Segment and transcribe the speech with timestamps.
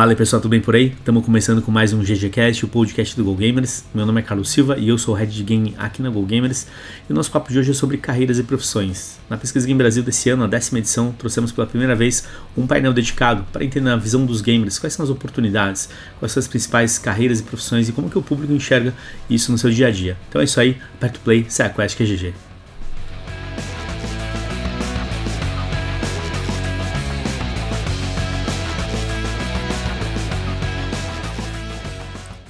[0.00, 0.94] Fala pessoal, tudo bem por aí?
[0.98, 3.84] Estamos começando com mais um GGCast, o podcast do Go Gamers.
[3.92, 6.22] Meu nome é Carlos Silva e eu sou o Head de Game aqui na Go
[6.22, 6.66] Gamers.
[7.06, 9.20] E o nosso papo de hoje é sobre carreiras e profissões.
[9.28, 12.94] Na Pesquisa Game Brasil desse ano, a décima edição, trouxemos pela primeira vez um painel
[12.94, 16.98] dedicado para entender a visão dos gamers, quais são as oportunidades, quais são as principais
[16.98, 18.94] carreiras e profissões e como que o público enxerga
[19.28, 20.16] isso no seu dia a dia.
[20.30, 22.49] Então é isso aí, aperta o play, sai a quest que é GG.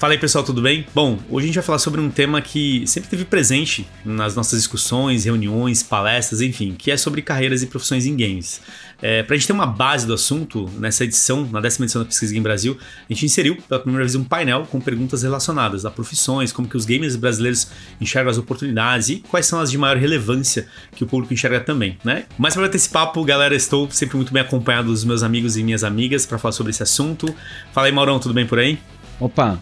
[0.00, 0.86] Fala aí pessoal, tudo bem?
[0.94, 4.58] Bom, hoje a gente vai falar sobre um tema que sempre teve presente nas nossas
[4.58, 8.62] discussões, reuniões, palestras, enfim, que é sobre carreiras e profissões em games.
[9.02, 12.08] É, para a gente ter uma base do assunto, nessa edição, na décima edição da
[12.08, 15.90] Pesquisa Game Brasil, a gente inseriu pela primeira vez um painel com perguntas relacionadas a
[15.90, 17.68] profissões, como que os gamers brasileiros
[18.00, 20.66] enxergam as oportunidades e quais são as de maior relevância
[20.96, 22.24] que o público enxerga também, né?
[22.38, 25.62] Mas para ter esse papo, galera, estou sempre muito bem acompanhado dos meus amigos e
[25.62, 27.26] minhas amigas para falar sobre esse assunto.
[27.74, 28.78] Fala aí, Maurão, tudo bem por aí?
[29.20, 29.60] Opa,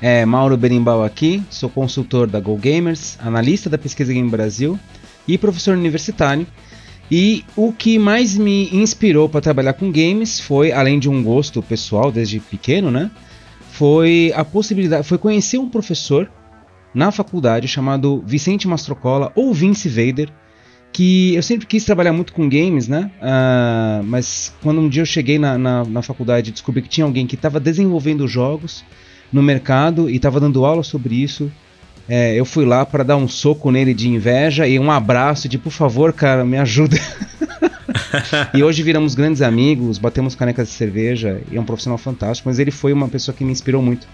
[0.00, 4.78] é, Mauro Berimbau aqui, sou consultor da Go Gamers, analista da Pesquisa Game Brasil
[5.26, 6.46] e professor universitário.
[7.10, 11.62] E o que mais me inspirou para trabalhar com games foi, além de um gosto
[11.62, 13.10] pessoal desde pequeno, né?
[13.70, 16.30] Foi a possibilidade, foi conhecer um professor
[16.94, 20.30] na faculdade chamado Vicente Mastrocola ou Vince Vader,
[20.92, 23.10] que eu sempre quis trabalhar muito com games, né?
[23.20, 27.26] Uh, mas quando um dia eu cheguei na, na, na faculdade descobri que tinha alguém
[27.26, 28.84] que estava desenvolvendo jogos
[29.32, 31.50] no mercado e estava dando aula sobre isso.
[32.08, 35.58] É, eu fui lá para dar um soco nele de inveja e um abraço de
[35.58, 36.98] por favor, cara, me ajuda.
[38.54, 42.58] e hoje viramos grandes amigos, batemos canecas de cerveja e é um profissional fantástico, mas
[42.58, 44.06] ele foi uma pessoa que me inspirou muito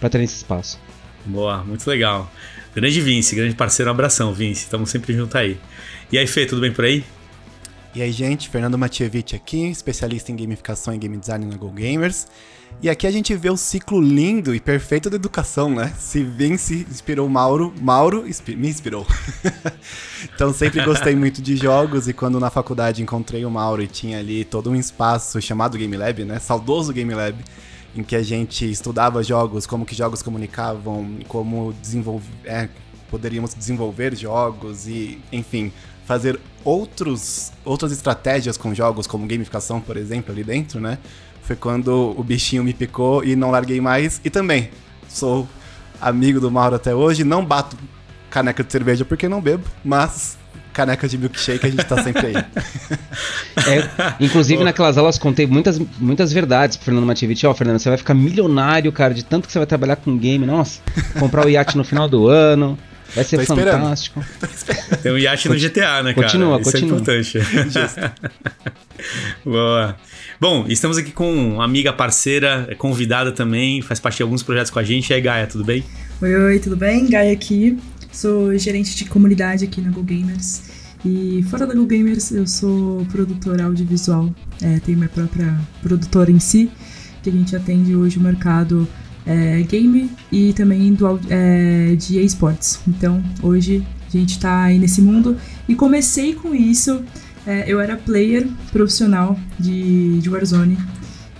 [0.00, 0.80] para ter esse espaço.
[1.26, 2.30] Boa, muito legal.
[2.74, 4.62] Grande Vince, grande parceiro, um abração, Vince.
[4.62, 5.58] Estamos sempre junto aí.
[6.10, 7.04] E aí, Fê, tudo bem por aí?
[7.94, 12.26] E aí, gente, Fernando Matievich aqui, especialista em gamificação e game design na Go Gamers.
[12.80, 15.92] E aqui a gente vê o ciclo lindo e perfeito da educação, né?
[15.98, 18.24] Se Vince inspirou Mauro, Mauro
[18.56, 19.06] me inspirou.
[20.34, 24.18] então sempre gostei muito de jogos e quando na faculdade encontrei o Mauro e tinha
[24.18, 26.38] ali todo um espaço chamado Game Lab, né?
[26.38, 27.36] Saudoso Game Lab,
[27.94, 32.70] em que a gente estudava jogos, como que jogos comunicavam, como desenvolver, é,
[33.10, 35.70] poderíamos desenvolver jogos e, enfim,
[36.04, 40.98] fazer outros, outras estratégias com jogos, como gamificação, por exemplo, ali dentro, né?
[41.42, 44.20] Foi quando o bichinho me picou e não larguei mais.
[44.24, 44.70] E também
[45.08, 45.48] sou
[46.00, 47.24] amigo do Mauro até hoje.
[47.24, 47.76] Não bato
[48.30, 50.38] caneca de cerveja porque não bebo, mas
[50.72, 52.34] caneca de milkshake a gente tá sempre aí.
[53.64, 57.46] É, inclusive, naquelas aulas contei muitas, muitas verdades pro Fernando Mativich.
[57.46, 60.16] Ó, oh, Fernando, você vai ficar milionário, cara, de tanto que você vai trabalhar com
[60.16, 60.44] game.
[60.44, 60.80] Nossa,
[61.20, 62.76] comprar o iate no final do ano.
[63.14, 64.24] Vai ser fantástico.
[65.02, 66.26] Tem um iate no GTA, né, cara?
[66.26, 66.98] Continua, Isso é continua.
[66.98, 67.38] é importante.
[69.44, 69.96] Boa.
[70.40, 74.78] Bom, estamos aqui com uma amiga parceira, convidada também, faz parte de alguns projetos com
[74.78, 75.10] a gente.
[75.10, 75.84] E aí, Gaia, tudo bem?
[76.20, 77.08] Oi, oi, tudo bem?
[77.08, 77.78] Gaia aqui.
[78.10, 80.62] Sou gerente de comunidade aqui na Go Gamers.
[81.04, 84.30] E fora da Go Gamers, eu sou produtora audiovisual.
[84.62, 86.70] É, tenho minha própria produtora em si,
[87.22, 88.86] que a gente atende hoje o mercado
[89.26, 92.80] é, game e também do, é, de esportes.
[92.86, 95.36] Então, hoje a gente está aí nesse mundo
[95.68, 97.02] e comecei com isso.
[97.46, 100.78] É, eu era player profissional de, de Warzone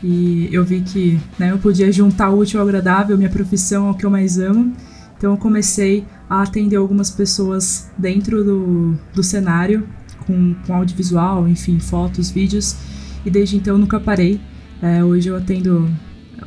[0.02, 3.94] e eu vi que né, eu podia juntar o útil ao agradável, minha profissão ao
[3.94, 4.72] que eu mais amo.
[5.16, 9.86] Então, eu comecei a atender algumas pessoas dentro do, do cenário,
[10.26, 12.76] com, com audiovisual, enfim, fotos, vídeos,
[13.24, 14.40] e desde então nunca parei.
[14.80, 15.88] É, hoje eu atendo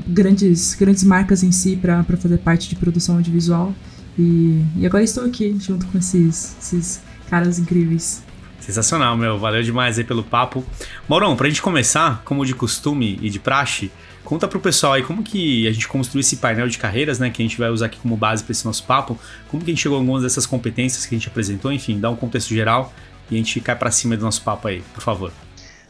[0.07, 3.73] grandes, grandes marcas em si para fazer parte de produção audiovisual.
[4.17, 8.23] E, e agora estou aqui junto com esses, esses caras incríveis.
[8.59, 9.37] Sensacional, meu.
[9.37, 10.63] Valeu demais aí pelo papo.
[11.07, 13.91] Maurão, pra gente começar, como de costume e de praxe,
[14.23, 17.29] conta pro pessoal aí como que a gente construiu esse painel de carreiras, né?
[17.29, 19.19] Que a gente vai usar aqui como base para esse nosso papo.
[19.49, 22.09] Como que a gente chegou a algumas dessas competências que a gente apresentou, enfim, dá
[22.09, 22.91] um contexto geral
[23.29, 25.31] e a gente cai para cima do nosso papo aí, por favor.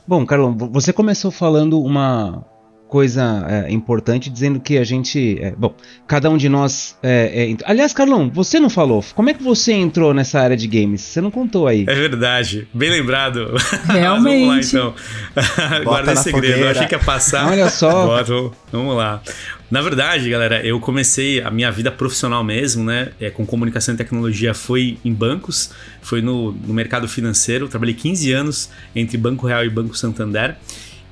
[0.07, 2.45] Bom, Carlão, você começou falando uma,
[2.87, 5.37] coisa é, importante dizendo que a gente.
[5.41, 5.73] É, bom,
[6.07, 6.97] cada um de nós.
[7.01, 9.03] É, é aliás, Carlão, você não falou.
[9.13, 11.01] Como é que você entrou nessa área de games?
[11.01, 11.85] Você não contou aí.
[11.87, 12.67] É verdade.
[12.73, 13.53] Bem lembrado.
[13.87, 14.73] Realmente.
[14.75, 14.93] vamos lá então.
[15.83, 16.45] Guarda segredo.
[16.45, 16.65] Fogueira.
[16.67, 17.47] Eu achei que ia passar.
[17.49, 18.05] Olha só.
[18.07, 19.21] Bota, vamos lá.
[19.69, 23.09] Na verdade, galera, eu comecei a minha vida profissional mesmo, né?
[23.19, 25.71] É, com comunicação e tecnologia foi em bancos,
[26.01, 27.67] foi no, no mercado financeiro.
[27.67, 30.55] Trabalhei 15 anos entre Banco Real e Banco Santander.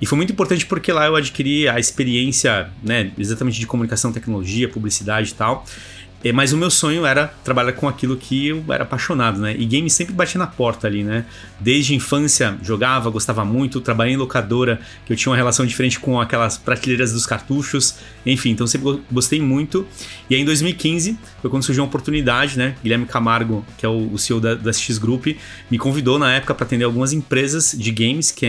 [0.03, 4.67] E foi muito importante porque lá eu adquiri a experiência, né, exatamente de comunicação, tecnologia,
[4.67, 5.65] publicidade e tal.
[6.23, 9.53] É, mas o meu sonho era trabalhar com aquilo que eu era apaixonado, né?
[9.57, 11.25] E game sempre batia na porta ali, né?
[11.59, 16.21] Desde infância jogava, gostava muito, trabalhei em locadora, que eu tinha uma relação diferente com
[16.21, 19.85] aquelas prateleiras dos cartuchos, enfim, então sempre gostei muito.
[20.29, 22.75] E aí em 2015 foi quando surgiu uma oportunidade, né?
[22.81, 25.27] Guilherme Camargo, que é o, CEO da, da X Group,
[25.69, 28.45] me convidou na época para atender algumas empresas de games que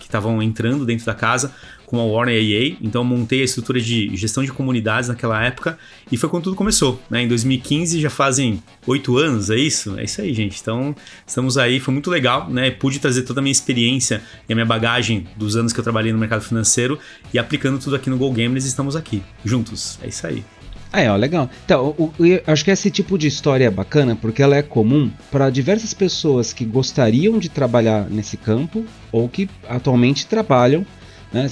[0.00, 1.52] estavam entrando dentro da casa
[1.94, 5.42] com a Warner e a EA, então montei a estrutura de gestão de comunidades naquela
[5.44, 5.78] época
[6.10, 7.22] e foi quando tudo começou, né?
[7.22, 9.96] Em 2015 já fazem oito anos, é isso?
[9.96, 10.60] É isso aí, gente.
[10.60, 10.94] Então
[11.24, 12.72] estamos aí, foi muito legal, né?
[12.72, 16.12] Pude trazer toda a minha experiência e a minha bagagem dos anos que eu trabalhei
[16.12, 16.98] no mercado financeiro
[17.32, 19.98] e aplicando tudo aqui no Go Gamers estamos aqui, juntos.
[20.02, 20.44] É isso aí.
[20.92, 21.50] É, ó, legal.
[21.64, 25.50] Então, eu acho que esse tipo de história é bacana porque ela é comum para
[25.50, 30.86] diversas pessoas que gostariam de trabalhar nesse campo ou que atualmente trabalham
[31.34, 31.48] né?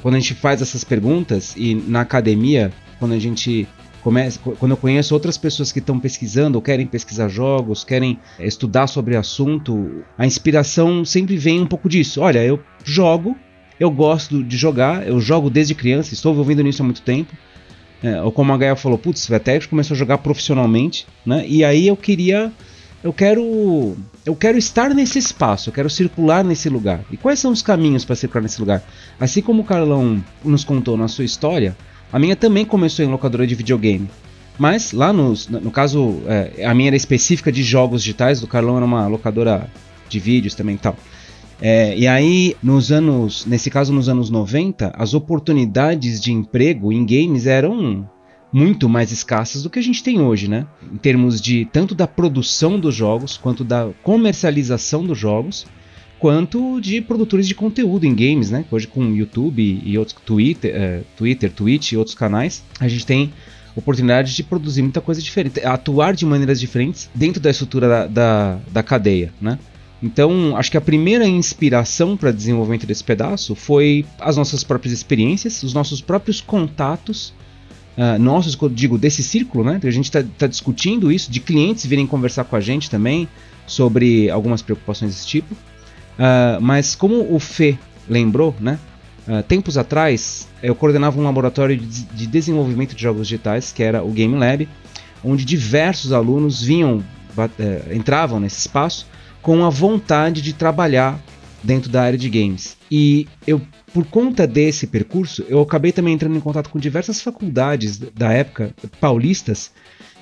[0.00, 3.68] Quando a gente faz essas perguntas e na academia, quando a gente
[4.02, 8.46] começa, quando eu conheço outras pessoas que estão pesquisando ou querem pesquisar jogos, querem eh,
[8.46, 12.22] estudar sobre assunto, a inspiração sempre vem um pouco disso.
[12.22, 13.36] Olha, eu jogo,
[13.78, 17.36] eu gosto de jogar, eu jogo desde criança, estou envolvido nisso há muito tempo.
[18.02, 21.44] É, ou como a Gaia falou, putz, até começou a jogar profissionalmente, né?
[21.46, 22.52] E aí eu queria
[23.06, 27.04] eu quero eu quero estar nesse espaço, eu quero circular nesse lugar.
[27.08, 28.82] E quais são os caminhos para circular nesse lugar?
[29.20, 31.76] Assim como o Carlão nos contou na sua história,
[32.12, 34.10] a minha também começou em locadora de videogame.
[34.58, 38.76] Mas lá nos, no caso, é, a minha era específica de jogos digitais, do Carlão
[38.76, 39.70] era uma locadora
[40.08, 40.96] de vídeos também e tal.
[41.60, 47.06] É, e aí, nos anos, nesse caso nos anos 90, as oportunidades de emprego em
[47.06, 48.08] games eram
[48.56, 50.66] muito mais escassas do que a gente tem hoje, né?
[50.90, 55.66] Em termos de tanto da produção dos jogos, quanto da comercialização dos jogos,
[56.18, 58.64] quanto de produtores de conteúdo em games, né?
[58.70, 63.30] Hoje com YouTube e outros Twitter, uh, Twitter, Twitch e outros canais, a gente tem
[63.76, 68.58] oportunidade de produzir muita coisa diferente, atuar de maneiras diferentes dentro da estrutura da, da,
[68.72, 69.58] da cadeia, né?
[70.02, 75.62] Então, acho que a primeira inspiração para desenvolvimento desse pedaço foi as nossas próprias experiências,
[75.62, 77.34] os nossos próprios contatos
[77.96, 79.80] uh, nossos, digo desse círculo, né?
[79.82, 83.28] A gente está tá discutindo isso, de clientes virem conversar com a gente também
[83.66, 85.54] sobre algumas preocupações desse tipo.
[85.54, 87.76] Uh, mas como o Fê
[88.08, 88.78] lembrou, né?
[89.26, 94.02] Uh, tempos atrás, eu coordenava um laboratório de, de, desenvolvimento de jogos digitais, que era
[94.04, 94.68] o Game Lab,
[95.24, 96.98] onde diversos alunos vinham,
[97.36, 99.06] uh, entravam nesse espaço
[99.42, 101.18] com a vontade de trabalhar
[101.62, 102.76] dentro da área de games.
[102.90, 103.60] E eu
[103.92, 108.74] por conta desse percurso, eu acabei também entrando em contato com diversas faculdades da época
[109.00, 109.70] paulistas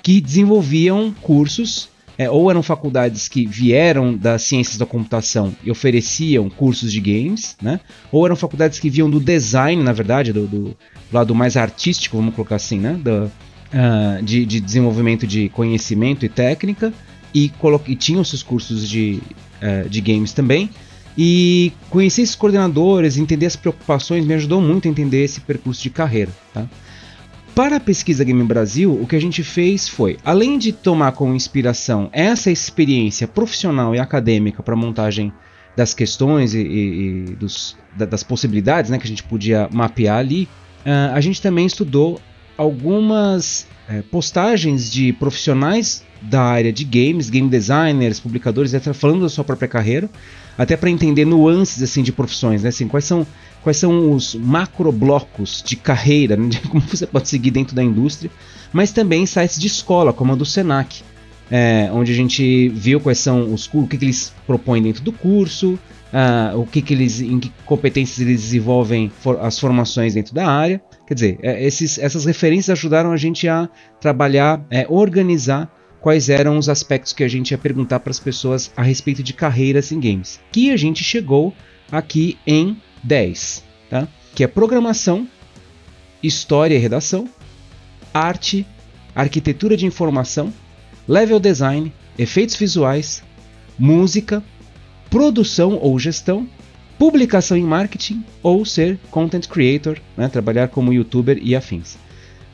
[0.01, 6.49] que desenvolviam cursos, é, ou eram faculdades que vieram das ciências da computação e ofereciam
[6.49, 7.81] cursos de games, né?
[8.13, 10.77] ou eram faculdades que vinham do design, na verdade, do, do
[11.13, 12.93] lado mais artístico, vamos colocar assim, né?
[12.93, 16.93] Do, uh, de, de, desenvolvimento de conhecimento e técnica,
[17.35, 17.51] e,
[17.89, 19.21] e tinham seus cursos de,
[19.61, 20.71] uh, de games também.
[21.17, 25.91] E conhecer esses coordenadores, entender as preocupações, me ajudou muito a entender esse percurso de
[25.91, 26.33] carreira.
[26.53, 26.67] Tá?
[27.55, 31.37] Para a pesquisa Game Brasil, o que a gente fez foi, além de tomar como
[31.37, 35.33] inspiração essa experiência profissional e acadêmica para montagem
[35.77, 40.49] das questões e, e, e dos, das possibilidades né, que a gente podia mapear ali,
[40.85, 42.21] uh, a gente também estudou
[42.57, 49.29] algumas uh, postagens de profissionais da área de games, game designers, publicadores, etc., falando da
[49.29, 50.11] sua própria carreira,
[50.57, 52.69] até para entender nuances assim de profissões, né?
[52.69, 53.27] Assim, quais são
[53.63, 56.51] quais são os macroblocos de carreira, né?
[56.71, 58.31] como você pode seguir dentro da indústria,
[58.73, 61.03] mas também sites de escola, como a do Senac,
[61.51, 65.13] é, onde a gente viu quais são os o que, que eles propõem dentro do
[65.13, 65.79] curso,
[66.15, 70.47] uh, o que, que eles, em que competências eles desenvolvem for, as formações dentro da
[70.47, 70.81] área.
[71.07, 73.69] Quer dizer, é, esses, essas referências ajudaram a gente a
[74.01, 75.71] trabalhar, é, organizar
[76.05, 79.33] quais eram os aspectos que a gente ia perguntar para as pessoas a respeito de
[79.33, 80.39] carreiras em games.
[80.53, 81.55] Que a gente chegou
[81.91, 84.07] aqui em 10, tá?
[84.35, 85.27] Que é programação,
[86.23, 87.27] história e redação,
[88.13, 88.67] arte,
[89.15, 90.53] arquitetura de informação,
[91.09, 93.23] level design, efeitos visuais,
[93.79, 94.45] música,
[95.09, 96.47] produção ou gestão,
[96.99, 100.29] publicação em marketing ou ser content creator, né?
[100.29, 101.97] trabalhar como youtuber e afins.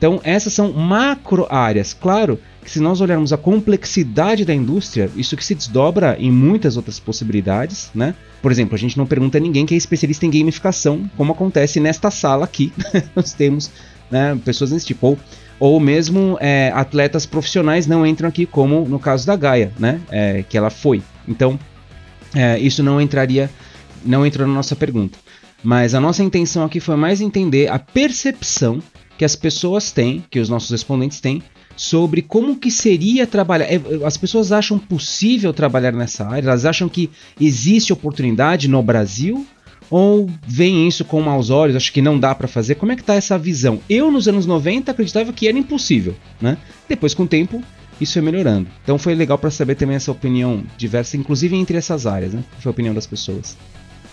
[0.01, 1.93] Então essas são macro áreas.
[1.93, 6.79] Claro que se nós olharmos a complexidade da indústria, isso que se desdobra em muitas
[6.79, 8.15] outras possibilidades, né?
[8.41, 11.79] Por exemplo, a gente não pergunta a ninguém que é especialista em gamificação, como acontece
[11.81, 12.73] nesta sala aqui.
[13.15, 13.71] nós temos
[14.11, 15.09] né, pessoas desse tipo.
[15.09, 15.19] Ou,
[15.59, 20.01] ou mesmo é, atletas profissionais não entram aqui, como no caso da Gaia, né?
[20.11, 21.03] É, que ela foi.
[21.29, 21.61] Então,
[22.35, 23.51] é, isso não entraria,
[24.03, 25.19] não entrou na nossa pergunta.
[25.63, 28.83] Mas a nossa intenção aqui foi mais entender a percepção
[29.21, 31.43] que as pessoas têm, que os nossos respondentes têm,
[31.77, 33.67] sobre como que seria trabalhar.
[33.67, 36.49] É, as pessoas acham possível trabalhar nessa área?
[36.49, 39.47] Elas acham que existe oportunidade no Brasil?
[39.91, 42.77] Ou veem isso com maus olhos, acho que não dá para fazer?
[42.77, 43.79] Como é que tá essa visão?
[43.91, 46.57] Eu, nos anos 90, acreditava que era impossível, né?
[46.89, 47.63] Depois, com o tempo,
[48.01, 48.69] isso foi melhorando.
[48.83, 52.43] Então foi legal para saber também essa opinião diversa, inclusive entre essas áreas, né?
[52.59, 53.55] Foi a opinião das pessoas.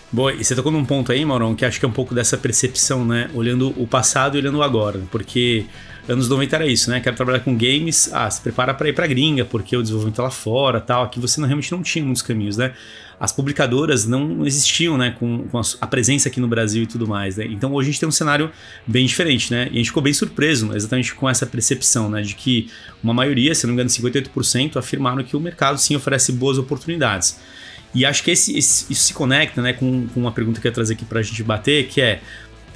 [0.10, 2.38] Boa, e você tocou num ponto aí, Maurão, que acho que é um pouco dessa
[2.38, 3.30] percepção, né?
[3.34, 5.02] Olhando o passado e olhando o agora.
[5.12, 5.66] Porque
[6.08, 7.02] anos 90 era isso, né?
[7.02, 10.24] Quero trabalhar com games, ah, se prepara para ir pra gringa, porque o desenvolvimento é
[10.24, 11.04] lá fora tal.
[11.04, 12.74] Aqui você não, realmente não tinha muitos caminhos, né?
[13.20, 15.12] As publicadoras não existiam, né?
[15.12, 17.46] Com, com a, a, presença aqui no Brasil e tudo mais, né?
[17.46, 18.50] Então hoje a gente tem um cenário
[18.88, 19.68] bem diferente, né?
[19.72, 22.22] E a gente ficou bem surpreso exatamente com essa percepção, né?
[22.22, 22.70] De que
[23.04, 27.38] uma maioria, se não me engano, 58% afirmaram que o mercado sim oferece boas oportunidades.
[27.94, 30.70] E acho que esse, esse, isso se conecta né, com, com uma pergunta que eu
[30.70, 32.22] ia trazer aqui pra gente bater, que é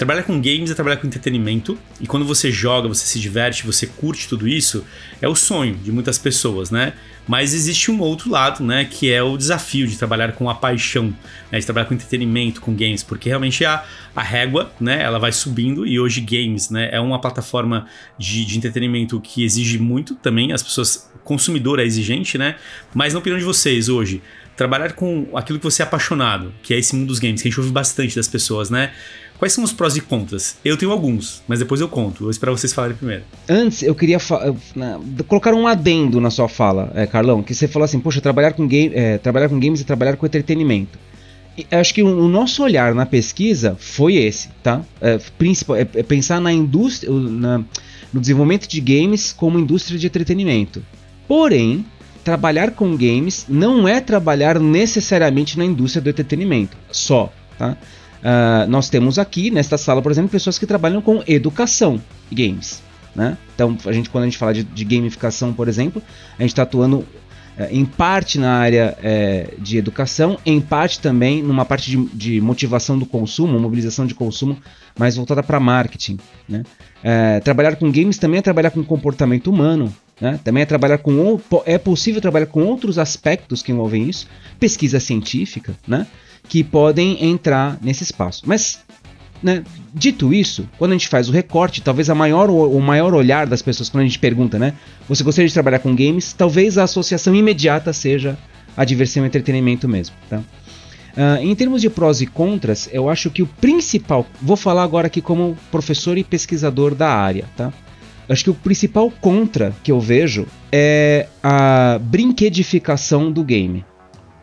[0.02, 1.78] trabalhar com games é trabalhar com entretenimento.
[2.00, 4.84] E quando você joga, você se diverte, você curte tudo isso,
[5.22, 6.94] é o sonho de muitas pessoas, né?
[7.28, 8.84] Mas existe um outro lado, né?
[8.84, 11.16] Que é o desafio de trabalhar com a paixão,
[11.52, 15.04] né, de trabalhar com entretenimento, com games, porque realmente a, a régua, né?
[15.04, 16.90] Ela vai subindo e hoje games, né?
[16.92, 17.86] É uma plataforma
[18.18, 22.56] de, de entretenimento que exige muito também, as pessoas, consumidor é exigente, né?
[22.92, 24.20] Mas na opinião de vocês hoje,
[24.56, 27.52] trabalhar com aquilo que você é apaixonado, que é esse mundo dos games, que a
[27.52, 28.92] gente ouve bastante das pessoas, né?
[29.42, 30.58] Quais são os prós e contras?
[30.64, 32.20] Eu tenho alguns, mas depois eu conto.
[32.20, 33.24] Vou esperar vocês falarem primeiro.
[33.50, 34.20] Antes, eu queria
[35.28, 38.68] colocar um adendo na sua fala, é, Carlão, que você falou assim, poxa, trabalhar com,
[38.68, 41.00] game, é, trabalhar com games e trabalhar com entretenimento.
[41.72, 44.84] Acho que o, o, nosso olhar na pesquisa foi esse, tá?
[45.02, 47.64] É, principal, é, é pensar na indústria, na,
[48.14, 50.86] no desenvolvimento de games como indústria de entretenimento.
[51.28, 51.84] Porém,
[52.24, 57.78] trabalhar com games não é trabalhar necessariamente na indústria do entretenimento só, tá?
[58.22, 62.00] Uh, nós temos aqui nesta sala, por exemplo, pessoas que trabalham com educação
[62.32, 62.84] games,
[63.16, 63.36] né?
[63.56, 66.04] Então, a gente quando a gente fala de, de gamificação, por exemplo,
[66.38, 67.08] a gente está atuando uh,
[67.72, 73.00] em parte na área uh, de educação, em parte também numa parte de, de, motivação
[73.00, 74.56] do consumo, mobilização de consumo,
[74.98, 76.64] mais voltada para marketing, né?
[77.04, 80.40] Eh, trabalhar com games também é trabalhar com comportamento humano, né?
[80.44, 84.28] Também é trabalhar com é possível trabalhar com outros aspectos que envolvem isso,
[84.60, 86.06] pesquisa científica, né?
[86.48, 88.44] que podem entrar nesse espaço.
[88.46, 88.80] Mas
[89.42, 89.64] né,
[89.94, 93.62] dito isso, quando a gente faz o recorte, talvez a maior, o maior olhar das
[93.62, 94.74] pessoas quando a gente pergunta, né?
[95.10, 96.34] Você gostaria de trabalhar com games?
[96.34, 98.38] Talvez a associação imediata seja
[98.78, 100.38] a diversão e entretenimento mesmo, tá?
[101.12, 105.08] Uh, em termos de prós e contras, eu acho que o principal, vou falar agora
[105.08, 107.74] aqui como professor e pesquisador da área, tá?
[108.32, 113.84] Acho que o principal contra que eu vejo é a brinquedificação do game.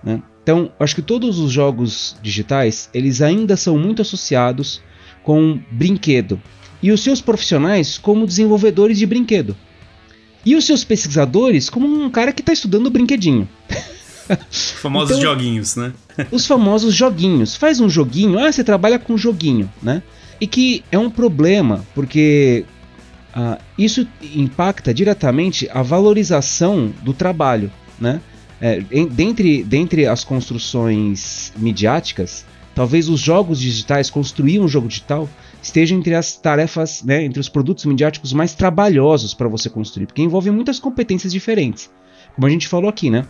[0.04, 0.23] Né?
[0.42, 4.83] Então, acho que todos os jogos digitais, eles ainda são muito associados
[5.23, 6.38] com brinquedo.
[6.83, 9.57] E os seus profissionais como desenvolvedores de brinquedo.
[10.45, 13.49] E os seus pesquisadores como um cara que está estudando brinquedinho.
[14.52, 15.95] famosos então, joguinhos, né?
[16.30, 17.57] os famosos joguinhos.
[17.57, 20.02] Faz um joguinho, ah, você trabalha com joguinho, né?
[20.38, 22.66] E que é um problema, porque
[23.38, 24.04] Uh, isso
[24.35, 27.71] impacta diretamente a valorização do trabalho.
[28.00, 28.21] Né?
[28.61, 35.28] É, em, dentre, dentre as construções midiáticas, talvez os jogos digitais, construir um jogo digital,
[35.62, 40.23] esteja entre as tarefas, né, entre os produtos midiáticos mais trabalhosos para você construir, porque
[40.23, 41.88] envolve muitas competências diferentes.
[42.35, 43.25] Como a gente falou aqui, né?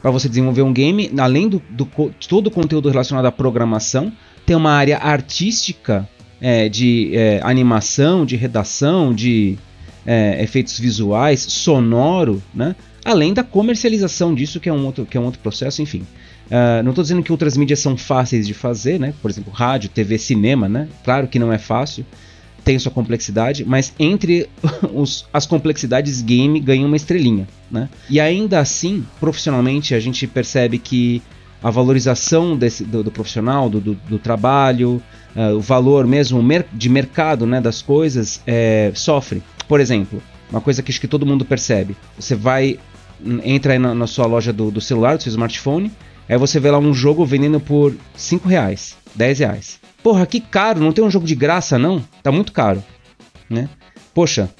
[0.00, 1.88] Para você desenvolver um game, além do, do
[2.28, 4.12] todo o conteúdo relacionado à programação,
[4.44, 6.08] tem uma área artística
[6.42, 9.56] é, de é, animação, de redação, de
[10.04, 12.74] é, efeitos visuais, sonoro, né?
[13.04, 16.04] além da comercialização disso, que é um outro, que é um outro processo, enfim.
[16.46, 19.14] Uh, não estou dizendo que outras mídias são fáceis de fazer, né?
[19.22, 20.88] por exemplo, rádio, TV, cinema, né?
[21.04, 22.04] claro que não é fácil,
[22.64, 24.48] tem sua complexidade, mas entre
[24.92, 27.46] os, as complexidades, game ganha uma estrelinha.
[27.70, 27.88] Né?
[28.10, 31.22] E ainda assim, profissionalmente, a gente percebe que
[31.62, 35.00] a valorização desse, do, do profissional, do, do, do trabalho,
[35.36, 39.42] uh, o valor mesmo de mercado né, das coisas é, sofre.
[39.68, 42.78] Por exemplo, uma coisa que acho que todo mundo percebe: você vai,
[43.44, 45.90] entra aí na, na sua loja do, do, celular, do seu smartphone,
[46.28, 49.80] aí você vê lá um jogo vendendo por 5 reais, 10 reais.
[50.02, 52.04] Porra, que caro, não tem um jogo de graça não?
[52.22, 52.82] Tá muito caro,
[53.48, 53.68] né?
[54.12, 54.50] Poxa,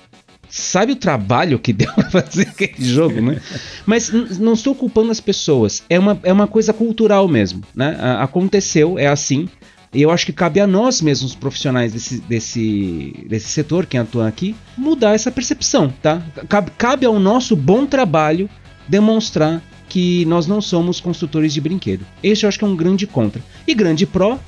[0.48, 3.40] sabe o trabalho que deu pra fazer aquele jogo, né?
[3.84, 5.82] Mas não estou culpando as pessoas.
[5.88, 7.96] É uma, é uma coisa cultural mesmo, né?
[8.20, 9.48] Aconteceu, é assim.
[9.94, 14.26] E eu acho que cabe a nós mesmos, profissionais desse, desse, desse setor, quem atua
[14.26, 16.22] aqui, mudar essa percepção, tá?
[16.48, 18.48] Cabe, cabe ao nosso bom trabalho
[18.88, 22.06] demonstrar que nós não somos construtores de brinquedo.
[22.22, 23.42] Esse eu acho que é um grande contra.
[23.66, 24.38] E grande pró,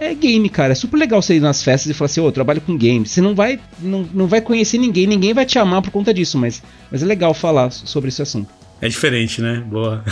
[0.00, 0.72] é game, cara.
[0.72, 3.06] É super legal você ir nas festas e falar assim, ô, oh, trabalho com game.
[3.06, 6.36] Você não vai, não, não vai conhecer ninguém, ninguém vai te amar por conta disso,
[6.36, 8.52] mas, mas é legal falar sobre esse assunto.
[8.80, 9.62] É diferente, né?
[9.64, 10.02] Boa.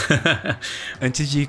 [1.02, 1.46] Antes de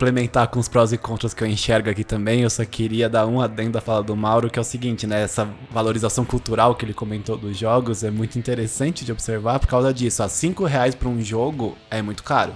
[0.00, 3.26] complementar com os prós e contras que eu enxergo aqui também, eu só queria dar
[3.26, 5.20] um adendo à fala do Mauro, que é o seguinte, né?
[5.20, 9.92] Essa valorização cultural que ele comentou dos jogos é muito interessante de observar por causa
[9.92, 10.22] disso.
[10.22, 12.54] A 5 reais para um jogo é muito caro.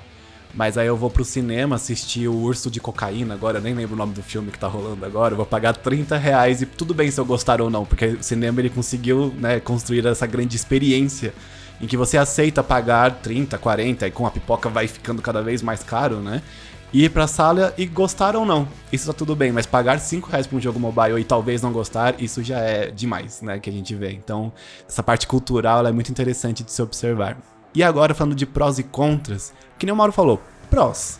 [0.54, 3.98] Mas aí eu vou pro cinema assistir o Urso de Cocaína agora, nem lembro o
[3.98, 5.34] nome do filme que tá rolando agora.
[5.34, 8.22] Eu vou pagar 30 reais e tudo bem se eu gostar ou não, porque o
[8.22, 11.34] cinema ele conseguiu né, construir essa grande experiência
[11.78, 15.60] em que você aceita pagar 30, 40 e com a pipoca vai ficando cada vez
[15.60, 16.40] mais caro, né?
[16.94, 18.68] Ir pra sala e gostar ou não.
[18.92, 21.72] Isso tá tudo bem, mas pagar 5 reais pra um jogo mobile e talvez não
[21.72, 23.58] gostar, isso já é demais, né?
[23.58, 24.12] Que a gente vê.
[24.12, 24.52] Então,
[24.88, 27.36] essa parte cultural é muito interessante de se observar.
[27.74, 31.18] E agora, falando de prós e contras, que nem o Mauro falou, prós.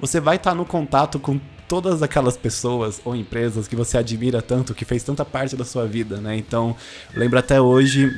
[0.00, 4.42] Você vai estar tá no contato com todas aquelas pessoas ou empresas que você admira
[4.42, 6.36] tanto, que fez tanta parte da sua vida, né?
[6.36, 6.74] Então,
[7.14, 8.12] lembro até hoje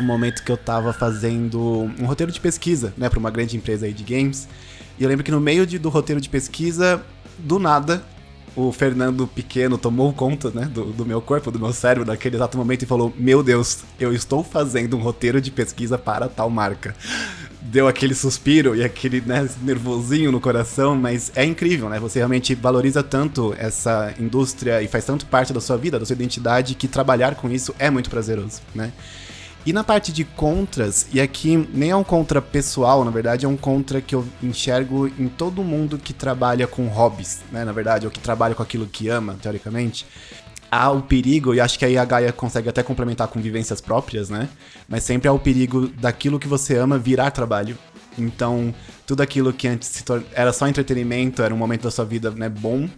[0.00, 3.86] um momento que eu tava fazendo um roteiro de pesquisa, né, para uma grande empresa
[3.86, 4.48] aí de games.
[4.98, 7.02] E eu lembro que no meio de, do roteiro de pesquisa,
[7.38, 8.02] do nada,
[8.56, 12.56] o Fernando pequeno tomou conta, né, do, do, meu corpo, do meu cérebro, naquele exato
[12.56, 16.96] momento e falou: Meu Deus, eu estou fazendo um roteiro de pesquisa para tal marca.
[17.60, 21.98] Deu aquele suspiro e aquele né, nervosinho no coração, mas é incrível, né?
[21.98, 26.14] Você realmente valoriza tanto essa indústria e faz tanto parte da sua vida, da sua
[26.14, 28.92] identidade, que trabalhar com isso é muito prazeroso, né?
[29.66, 33.48] E na parte de contras, e aqui nem é um contra pessoal, na verdade, é
[33.48, 37.64] um contra que eu enxergo em todo mundo que trabalha com hobbies, né?
[37.64, 40.06] Na verdade, ou que trabalha com aquilo que ama, teoricamente.
[40.70, 44.30] Há o perigo, e acho que aí a Gaia consegue até complementar com vivências próprias,
[44.30, 44.48] né?
[44.88, 47.76] Mas sempre há o perigo daquilo que você ama virar trabalho.
[48.16, 48.72] Então,
[49.04, 52.88] tudo aquilo que antes era só entretenimento, era um momento da sua vida né, bom,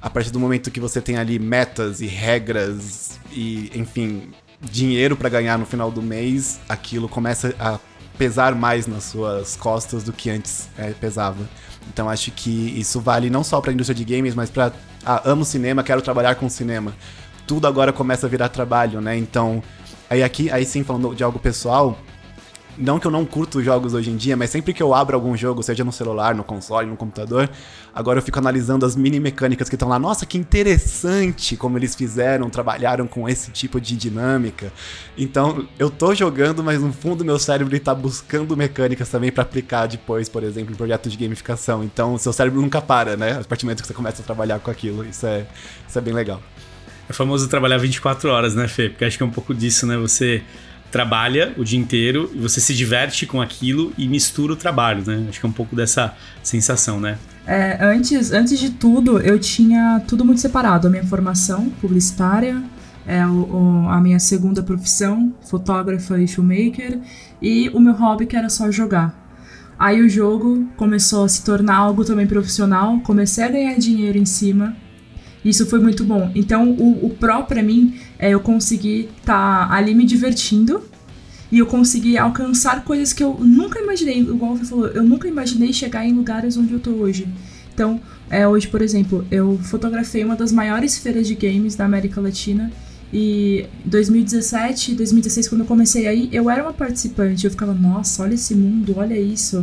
[0.00, 4.30] a partir do momento que você tem ali metas e regras e, enfim,
[4.62, 7.78] dinheiro para ganhar no final do mês, aquilo começa a
[8.16, 11.48] pesar mais nas suas costas do que antes é, pesava.
[11.92, 14.72] Então acho que isso vale não só para a indústria de games, mas para
[15.04, 16.94] ah, amo cinema, quero trabalhar com cinema.
[17.46, 19.16] Tudo agora começa a virar trabalho, né?
[19.16, 19.62] Então,
[20.08, 21.98] aí aqui, aí sim falando de algo pessoal,
[22.78, 25.36] não que eu não curto jogos hoje em dia, mas sempre que eu abro algum
[25.36, 27.50] jogo, seja no celular, no console, no computador,
[27.94, 29.98] agora eu fico analisando as mini mecânicas que estão lá.
[29.98, 34.72] Nossa, que interessante como eles fizeram, trabalharam com esse tipo de dinâmica.
[35.16, 39.86] Então, eu tô jogando, mas no fundo meu cérebro está buscando mecânicas também para aplicar
[39.86, 41.84] depois, por exemplo, em projetos de gamificação.
[41.84, 43.32] Então, seu cérebro nunca para, né?
[43.40, 45.04] A partir do momento que você começa a trabalhar com aquilo.
[45.04, 45.46] Isso é,
[45.86, 46.42] isso é bem legal.
[47.08, 48.88] É famoso trabalhar 24 horas, né, Fê?
[48.88, 49.96] Porque acho que é um pouco disso, né?
[49.98, 50.42] Você
[50.92, 55.26] trabalha o dia inteiro e você se diverte com aquilo e mistura o trabalho, né?
[55.28, 57.18] Acho que é um pouco dessa sensação, né?
[57.46, 60.86] É, antes, antes de tudo, eu tinha tudo muito separado.
[60.86, 62.62] A minha formação publicitária,
[63.06, 67.00] é, o, o, a minha segunda profissão, fotógrafa e filmmaker,
[67.40, 69.18] e o meu hobby que era só jogar.
[69.78, 74.26] Aí o jogo começou a se tornar algo também profissional, comecei a ganhar dinheiro em
[74.26, 74.76] cima,
[75.44, 76.30] isso foi muito bom.
[76.34, 80.82] Então, o, o pró para mim é eu conseguir estar tá ali me divertindo
[81.50, 84.20] e eu consegui alcançar coisas que eu nunca imaginei.
[84.20, 87.28] Igual você falou, eu nunca imaginei chegar em lugares onde eu tô hoje.
[87.74, 88.00] Então,
[88.30, 92.72] é, hoje, por exemplo, eu fotografei uma das maiores feiras de games da América Latina.
[93.12, 97.44] E 2017, 2016, quando eu comecei aí, eu era uma participante.
[97.44, 99.62] Eu ficava, nossa, olha esse mundo, olha isso,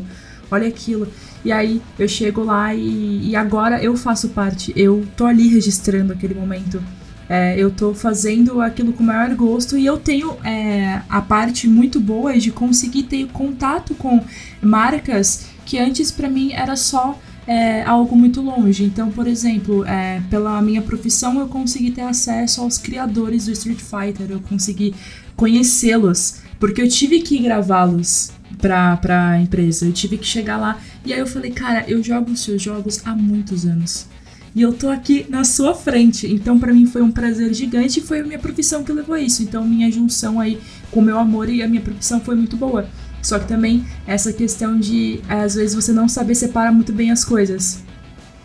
[0.51, 1.07] olha aquilo.
[1.43, 6.13] E aí eu chego lá e, e agora eu faço parte, eu tô ali registrando
[6.13, 6.81] aquele momento.
[7.29, 11.67] É, eu tô fazendo aquilo com o maior gosto e eu tenho é, a parte
[11.67, 14.19] muito boa de conseguir ter contato com
[14.59, 18.83] marcas que antes para mim era só é, algo muito longe.
[18.83, 23.79] Então, por exemplo, é, pela minha profissão eu consegui ter acesso aos criadores do Street
[23.79, 24.95] Fighter, eu consegui
[25.35, 29.85] conhecê-los, porque eu tive que gravá-los pra, pra empresa.
[29.85, 30.79] Eu tive que chegar lá.
[31.05, 34.07] E aí eu falei, cara, eu jogo os seus jogos há muitos anos.
[34.55, 36.27] E eu tô aqui na sua frente.
[36.27, 39.43] Então, para mim foi um prazer gigante e foi a minha profissão que levou isso.
[39.43, 40.59] Então, minha junção aí
[40.91, 42.87] com o meu amor e a minha profissão foi muito boa.
[43.21, 47.23] Só que também essa questão de, às vezes, você não saber separar muito bem as
[47.23, 47.83] coisas.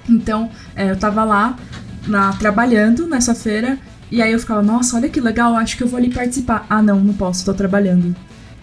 [0.09, 1.57] Então, é, eu tava lá
[2.07, 3.79] na, trabalhando nessa feira.
[4.11, 6.67] E aí eu ficava, nossa, olha que legal, acho que eu vou ali participar.
[6.69, 8.14] Ah, não, não posso, tô trabalhando.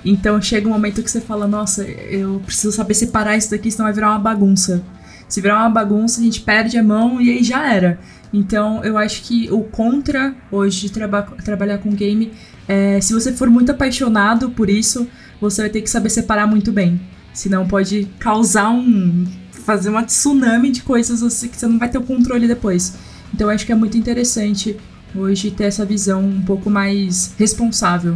[0.03, 3.85] Então chega um momento que você fala, nossa, eu preciso saber separar isso daqui, senão
[3.85, 4.83] vai virar uma bagunça.
[5.27, 7.99] Se virar uma bagunça, a gente perde a mão e aí já era.
[8.33, 12.31] Então eu acho que o contra hoje de traba trabalhar com game
[12.67, 15.07] é se você for muito apaixonado por isso,
[15.39, 16.99] você vai ter que saber separar muito bem.
[17.33, 19.25] Senão pode causar um.
[19.51, 22.95] fazer uma tsunami de coisas assim que você não vai ter o controle depois.
[23.33, 24.77] Então eu acho que é muito interessante
[25.15, 28.15] hoje ter essa visão um pouco mais responsável.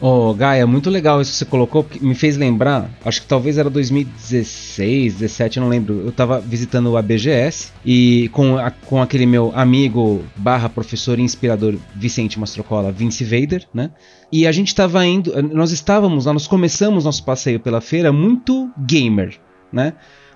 [0.00, 3.58] Ô, oh, Gaia, muito legal isso que você colocou, me fez lembrar, acho que talvez
[3.58, 6.02] era 2016, 17, eu não lembro.
[6.06, 11.22] Eu tava visitando a BGS e com, a, com aquele meu amigo barra professor e
[11.22, 13.90] inspirador Vicente Mastrocola, Vince Vader, né?
[14.32, 19.38] E a gente tava indo, nós estávamos, nós começamos nosso passeio pela feira muito gamer,
[19.70, 19.92] né?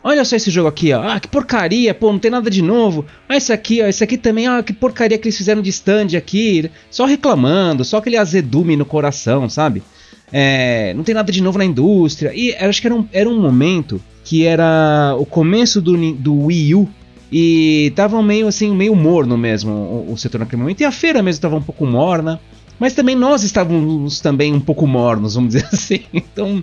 [0.07, 1.03] Olha só esse jogo aqui, ó.
[1.03, 3.07] Ah, que porcaria, pô, não tem nada de novo.
[3.27, 6.09] Ah, esse aqui, ó, esse aqui também, ah, que porcaria que eles fizeram de stand
[6.14, 6.71] aqui.
[6.90, 9.83] Só reclamando, só aquele azedume no coração, sabe?
[10.31, 12.33] É, não tem nada de novo na indústria.
[12.35, 16.75] E acho que era um, era um momento que era o começo do, do Wii
[16.75, 16.88] U
[17.33, 20.83] e tava meio assim, meio morno mesmo o, o setor naquele momento.
[20.83, 22.38] E a feira mesmo tava um pouco morna.
[22.79, 26.01] Mas também nós estávamos também um pouco mornos, vamos dizer assim.
[26.12, 26.62] Então,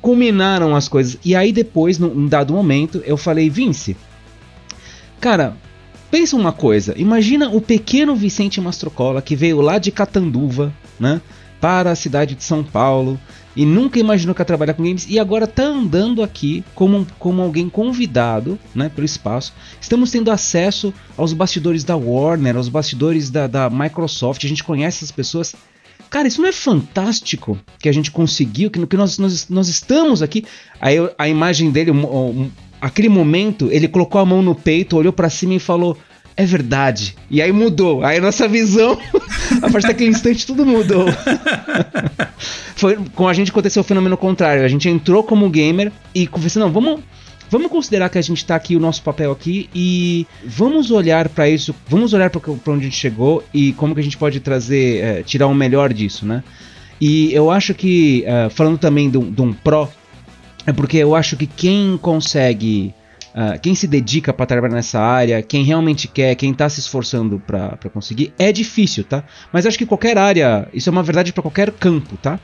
[0.00, 1.18] culminaram as coisas.
[1.24, 3.96] E aí depois, num dado momento, eu falei, Vince,
[5.20, 5.56] cara,
[6.10, 6.94] pensa uma coisa.
[6.96, 11.20] Imagina o pequeno Vicente Mastrocola que veio lá de Catanduva, né?
[11.60, 13.20] Para a cidade de São Paulo
[13.54, 17.42] e nunca imaginou que ia trabalhar com games e agora tá andando aqui como, como
[17.42, 19.52] alguém convidado né, pelo espaço.
[19.80, 24.98] Estamos tendo acesso aos bastidores da Warner, aos bastidores da, da Microsoft, a gente conhece
[24.98, 25.54] essas pessoas
[26.10, 30.22] Cara, isso não é fantástico que a gente conseguiu, que, que nós, nós, nós estamos
[30.22, 30.44] aqui.
[30.80, 35.12] Aí a imagem dele, um, um, aquele momento, ele colocou a mão no peito, olhou
[35.12, 35.96] para cima e falou:
[36.36, 37.14] É verdade.
[37.30, 38.04] E aí mudou.
[38.04, 38.98] Aí nossa visão,
[39.62, 41.06] a partir daquele instante, tudo mudou.
[42.74, 44.64] Foi, com a gente aconteceu o fenômeno contrário.
[44.64, 47.00] A gente entrou como gamer e conversou: Não, vamos
[47.50, 51.48] Vamos considerar que a gente está aqui, o nosso papel aqui, e vamos olhar para
[51.50, 55.02] isso, vamos olhar para onde a gente chegou e como que a gente pode trazer,
[55.02, 56.44] é, tirar o melhor disso, né?
[57.00, 59.88] E eu acho que, é, falando também de um, pró,
[60.64, 62.94] é porque eu acho que quem consegue
[63.30, 67.38] Uh, quem se dedica para trabalhar nessa área, quem realmente quer, quem está se esforçando
[67.38, 69.22] para conseguir, é difícil, tá?
[69.52, 72.40] Mas acho que qualquer área, isso é uma verdade para qualquer campo, tá?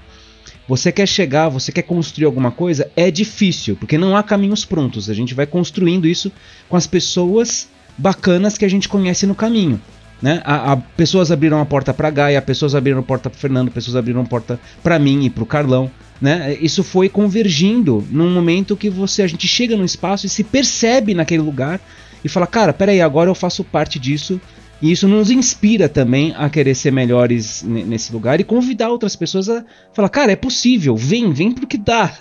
[0.69, 5.09] Você quer chegar, você quer construir alguma coisa, é difícil, porque não há caminhos prontos.
[5.09, 6.33] A gente vai construindo isso
[6.69, 9.81] com as pessoas bacanas que a gente conhece no caminho.
[10.21, 10.41] Né?
[10.45, 13.97] A, a pessoas abriram a porta para Gaia, pessoas abriram a porta para Fernando, pessoas
[13.97, 15.91] abriram a porta para mim e para o Carlão.
[16.21, 16.57] Né?
[16.61, 21.15] Isso foi convergindo num momento que você a gente chega no espaço e se percebe
[21.15, 21.81] naquele lugar
[22.25, 24.41] e fala, cara, peraí, agora eu faço parte disso
[24.81, 29.49] e isso nos inspira também a querer ser melhores nesse lugar e convidar outras pessoas
[29.49, 32.13] a falar, cara, é possível, vem, vem porque dá.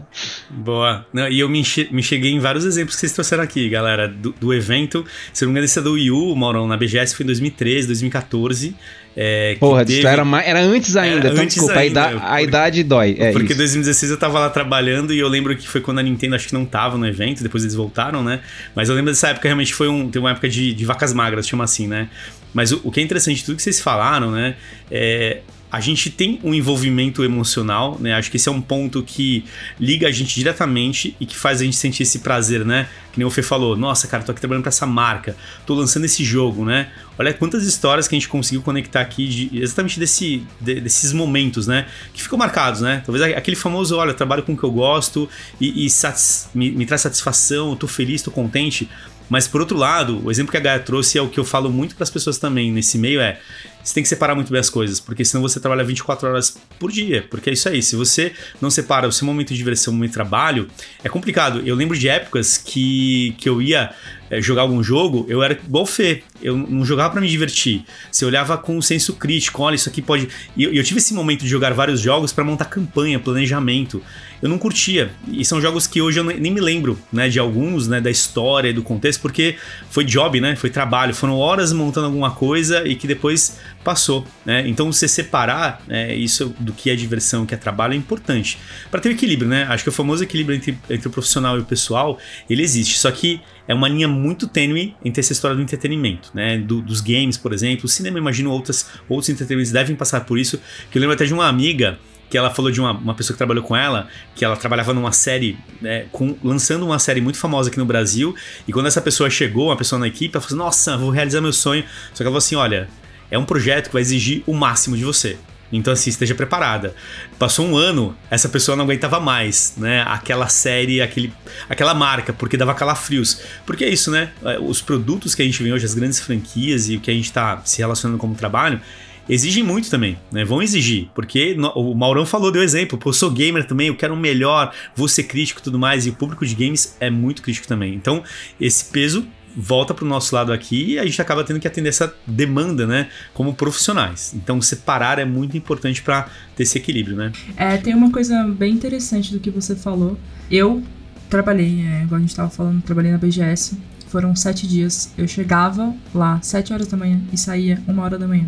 [0.50, 1.06] Boa.
[1.12, 4.32] Não, e eu me, me, cheguei em vários exemplos que vocês trouxeram aqui, galera, do,
[4.32, 5.04] do evento.
[5.32, 7.86] Se não me engano, esse é do Wii U, Maurão, na BGS foi em 2013,
[7.86, 8.76] 2014.
[9.16, 10.04] É, Porra, teve...
[10.06, 13.16] era, mais, era antes ainda, era então antes desculpa, ainda, a, idade, a idade dói.
[13.18, 16.02] É porque em 2016 eu tava lá trabalhando e eu lembro que foi quando a
[16.02, 18.40] Nintendo acho que não tava no evento, depois eles voltaram, né?
[18.74, 21.46] Mas eu lembro dessa época realmente foi um, tem uma época de, de vacas magras,
[21.46, 22.08] chama assim, né?
[22.52, 24.56] Mas o, o, que é interessante de tudo que vocês falaram, né?
[24.90, 25.40] É,
[25.74, 28.14] a gente tem um envolvimento emocional, né?
[28.14, 29.44] Acho que esse é um ponto que
[29.80, 32.88] liga a gente diretamente e que faz a gente sentir esse prazer, né?
[33.12, 36.04] Que nem o Fê falou, nossa, cara, tô aqui trabalhando para essa marca, tô lançando
[36.04, 36.92] esse jogo, né?
[37.18, 41.66] Olha quantas histórias que a gente conseguiu conectar aqui de, exatamente desse, de, desses momentos,
[41.66, 41.88] né?
[42.12, 43.02] Que ficam marcados, né?
[43.04, 45.28] Talvez aquele famoso, olha, trabalho com o que eu gosto
[45.60, 48.88] e, e satis, me, me traz satisfação, tô feliz, tô contente.
[49.28, 51.68] Mas por outro lado, o exemplo que a Gaia trouxe é o que eu falo
[51.68, 53.40] muito para as pessoas também nesse meio é
[53.84, 56.90] você tem que separar muito bem as coisas, porque senão você trabalha 24 horas por
[56.90, 57.82] dia, porque é isso aí.
[57.82, 60.68] Se você não separa o seu momento de diversão e o momento de trabalho,
[61.04, 61.62] é complicado.
[61.66, 63.94] Eu lembro de épocas que, que eu ia
[64.30, 66.22] é, jogar algum jogo, eu era igual Fê.
[66.42, 67.84] Eu não jogava para me divertir.
[68.10, 70.28] Você olhava com um senso crítico, olha, isso aqui pode.
[70.56, 74.02] E eu, eu tive esse momento de jogar vários jogos para montar campanha, planejamento
[74.42, 75.10] eu não curtia.
[75.28, 78.68] E são jogos que hoje eu nem me lembro, né, de alguns, né, da história
[78.68, 79.56] e do contexto, porque
[79.90, 84.66] foi job, né, foi trabalho, foram horas montando alguma coisa e que depois passou, né?
[84.66, 88.58] Então você separar né, isso do que é diversão, que é trabalho é importante
[88.90, 89.66] para ter o equilíbrio, né?
[89.68, 92.18] Acho que o famoso equilíbrio entre, entre o profissional e o pessoal
[92.48, 96.58] ele existe, só que é uma linha muito tênue entre essa história do entretenimento, né?
[96.58, 100.60] Do, dos games, por exemplo, o cinema, imagino outras outros entretenimentos devem passar por isso.
[100.90, 101.98] Que eu lembro até de uma amiga
[102.34, 105.12] que ela falou de uma, uma pessoa que trabalhou com ela, que ela trabalhava numa
[105.12, 108.34] série, né, com, lançando uma série muito famosa aqui no Brasil,
[108.66, 111.40] e quando essa pessoa chegou, uma pessoa na equipe, ela falou assim, nossa, vou realizar
[111.40, 111.84] meu sonho.
[112.12, 112.88] Só que ela falou assim, olha,
[113.30, 115.38] é um projeto que vai exigir o máximo de você.
[115.72, 116.92] Então, assim, esteja preparada.
[117.38, 120.02] Passou um ano, essa pessoa não aguentava mais, né?
[120.02, 121.32] Aquela série, aquele,
[121.68, 123.42] aquela marca, porque dava calafrios.
[123.64, 124.32] Porque é isso, né?
[124.60, 127.26] Os produtos que a gente vê hoje, as grandes franquias e o que a gente
[127.26, 128.80] está se relacionando como trabalho,
[129.28, 130.44] exigem muito também, né?
[130.44, 133.96] Vão exigir, porque no, o Maurão falou, deu exemplo, pô, eu sou gamer também, eu
[133.96, 137.10] quero o melhor, vou ser crítico e tudo mais, e o público de games é
[137.10, 137.94] muito crítico também.
[137.94, 138.22] Então,
[138.60, 141.88] esse peso volta para o nosso lado aqui e a gente acaba tendo que atender
[141.88, 144.34] essa demanda, né, como profissionais.
[144.34, 147.32] Então, separar é muito importante para ter esse equilíbrio, né?
[147.56, 150.18] É, tem uma coisa bem interessante do que você falou.
[150.50, 150.82] Eu
[151.30, 153.78] trabalhei, é, igual a gente estava falando, trabalhei na BGS.
[154.08, 155.12] Foram sete dias.
[155.18, 158.46] Eu chegava lá sete horas da manhã e saía uma hora da manhã.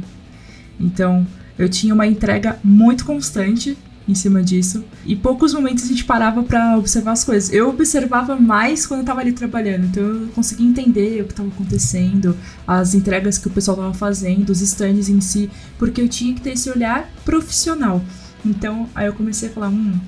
[0.79, 1.27] Então,
[1.59, 3.77] eu tinha uma entrega muito constante
[4.09, 4.85] em cima disso.
[5.05, 7.53] E poucos momentos a gente parava para observar as coisas.
[7.53, 11.49] Eu observava mais quando eu tava ali trabalhando, então eu conseguia entender o que estava
[11.49, 12.37] acontecendo,
[12.67, 16.41] as entregas que o pessoal tava fazendo, os stands em si, porque eu tinha que
[16.41, 18.03] ter esse olhar profissional.
[18.45, 19.99] Então, aí eu comecei a falar, hum,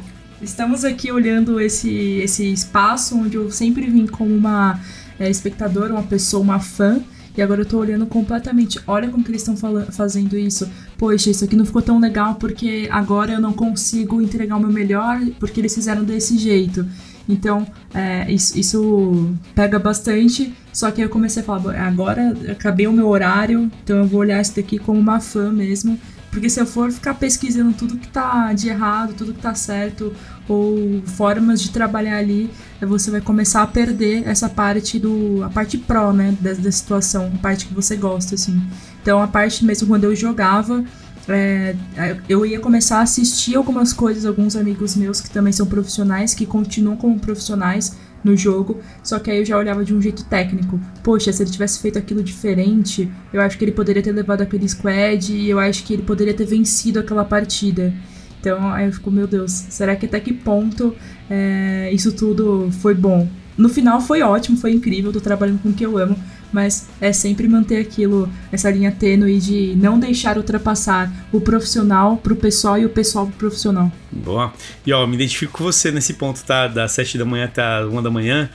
[0.40, 4.78] estamos aqui olhando esse, esse espaço onde eu sempre vim como uma
[5.18, 7.00] é, espectadora, uma pessoa, uma fã,
[7.38, 8.80] e agora eu tô olhando completamente.
[8.84, 9.56] Olha como que eles estão
[9.92, 10.68] fazendo isso.
[10.98, 14.72] Poxa, isso aqui não ficou tão legal porque agora eu não consigo entregar o meu
[14.72, 16.84] melhor porque eles fizeram desse jeito.
[17.28, 20.52] Então, é, isso, isso, pega bastante.
[20.72, 24.40] Só que eu comecei a falar, agora acabei o meu horário, então eu vou olhar
[24.40, 25.96] isso daqui como uma fã mesmo.
[26.30, 30.12] Porque se eu for ficar pesquisando tudo que tá de errado, tudo que tá certo,
[30.46, 35.42] ou formas de trabalhar ali, você vai começar a perder essa parte do.
[35.42, 36.36] a parte pró, né?
[36.40, 38.60] Da, da situação, a parte que você gosta, assim.
[39.02, 40.84] Então a parte mesmo quando eu jogava,
[41.28, 41.74] é,
[42.28, 46.46] eu ia começar a assistir algumas coisas, alguns amigos meus que também são profissionais, que
[46.46, 50.80] continuam como profissionais no jogo, só que aí eu já olhava de um jeito técnico.
[51.02, 54.68] Poxa, se ele tivesse feito aquilo diferente, eu acho que ele poderia ter levado aquele
[54.68, 57.92] squad e eu acho que ele poderia ter vencido aquela partida.
[58.40, 60.94] Então aí eu fico, meu Deus, será que até que ponto
[61.28, 63.28] é, isso tudo foi bom?
[63.56, 66.16] No final foi ótimo, foi incrível, tô trabalhando com o que eu amo,
[66.52, 72.36] mas é sempre manter aquilo, essa linha tênue de não deixar ultrapassar o profissional pro
[72.36, 73.90] pessoal e o pessoal pro profissional.
[74.18, 74.52] Boa.
[74.84, 76.66] E ó, me identifico com você nesse ponto, tá?
[76.66, 78.50] Das 7 da manhã até a 1 da manhã.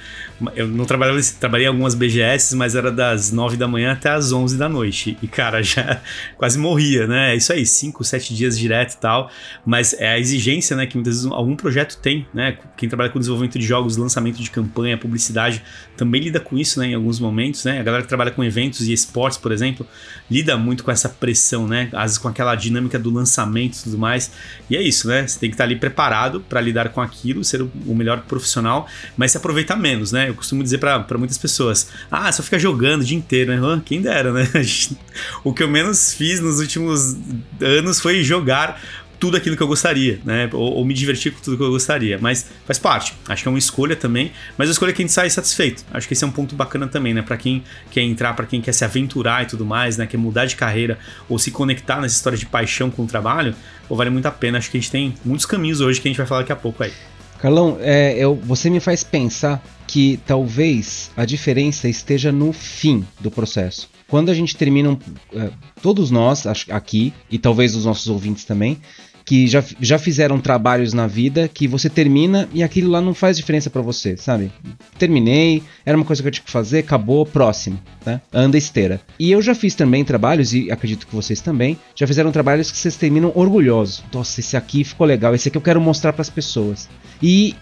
[0.55, 4.57] Eu não trabalhava, trabalhei algumas BGS, mas era das 9 da manhã até as 11
[4.57, 5.17] da noite.
[5.21, 6.01] E cara, já
[6.37, 7.33] quase morria, né?
[7.33, 9.31] É isso aí, 5, 7 dias direto e tal.
[9.65, 12.57] Mas é a exigência, né, que muitas vezes algum projeto tem, né?
[12.75, 15.63] Quem trabalha com desenvolvimento de jogos, lançamento de campanha, publicidade,
[15.95, 17.79] também lida com isso, né, em alguns momentos, né?
[17.79, 19.87] A galera que trabalha com eventos e esportes, por exemplo,
[20.29, 21.89] lida muito com essa pressão, né?
[21.93, 24.31] Às vezes com aquela dinâmica do lançamento e tudo mais.
[24.69, 25.27] E é isso, né?
[25.27, 29.31] Você tem que estar ali preparado para lidar com aquilo, ser o melhor profissional, mas
[29.31, 30.29] se aproveitar menos, né?
[30.29, 33.81] Eu costumo dizer para muitas pessoas: ah, só fica jogando o dia inteiro, né?
[33.85, 34.47] Quem dera, né?
[35.43, 37.15] o que eu menos fiz nos últimos
[37.61, 38.81] anos foi jogar
[39.23, 40.49] tudo aquilo que eu gostaria, né?
[40.51, 42.19] Ou, ou, me divertir com tudo que eu gostaria.
[42.19, 43.13] Mas faz parte.
[43.29, 44.33] Acho que é uma escolha também.
[44.57, 45.85] Mas a escolha é que a gente sai satisfeito.
[45.93, 47.21] Acho que esse é um ponto bacana também, né?
[47.21, 50.05] Para quem quer entrar, para quem quer se aventurar e tudo mais, né?
[50.05, 53.55] Quer mudar de carreira ou se conectar nessa história de paixão com o trabalho,
[53.87, 54.57] pô, vale muito a pena.
[54.57, 56.57] Acho que a gente tem muitos caminhos hoje que a gente vai falar daqui a
[56.57, 56.91] pouco aí.
[57.39, 63.31] Carlão, é, eu, você me faz pensar que talvez a diferença esteja no fim do
[63.31, 63.89] processo.
[64.05, 64.99] Quando a gente termina, um,
[65.33, 65.49] é,
[65.81, 68.79] todos nós aqui, e talvez os nossos ouvintes também,
[69.25, 73.37] que já, já fizeram trabalhos na vida que você termina e aquilo lá não faz
[73.37, 74.51] diferença para você, sabe?
[74.97, 78.21] Terminei, era uma coisa que eu tinha que fazer, acabou, próximo, né?
[78.33, 79.01] Anda esteira.
[79.17, 82.77] E eu já fiz também trabalhos, e acredito que vocês também, já fizeram trabalhos que
[82.77, 84.03] vocês terminam orgulhosos.
[84.13, 86.89] Nossa, esse aqui ficou legal, esse aqui eu quero mostrar para as pessoas.
[87.21, 87.55] E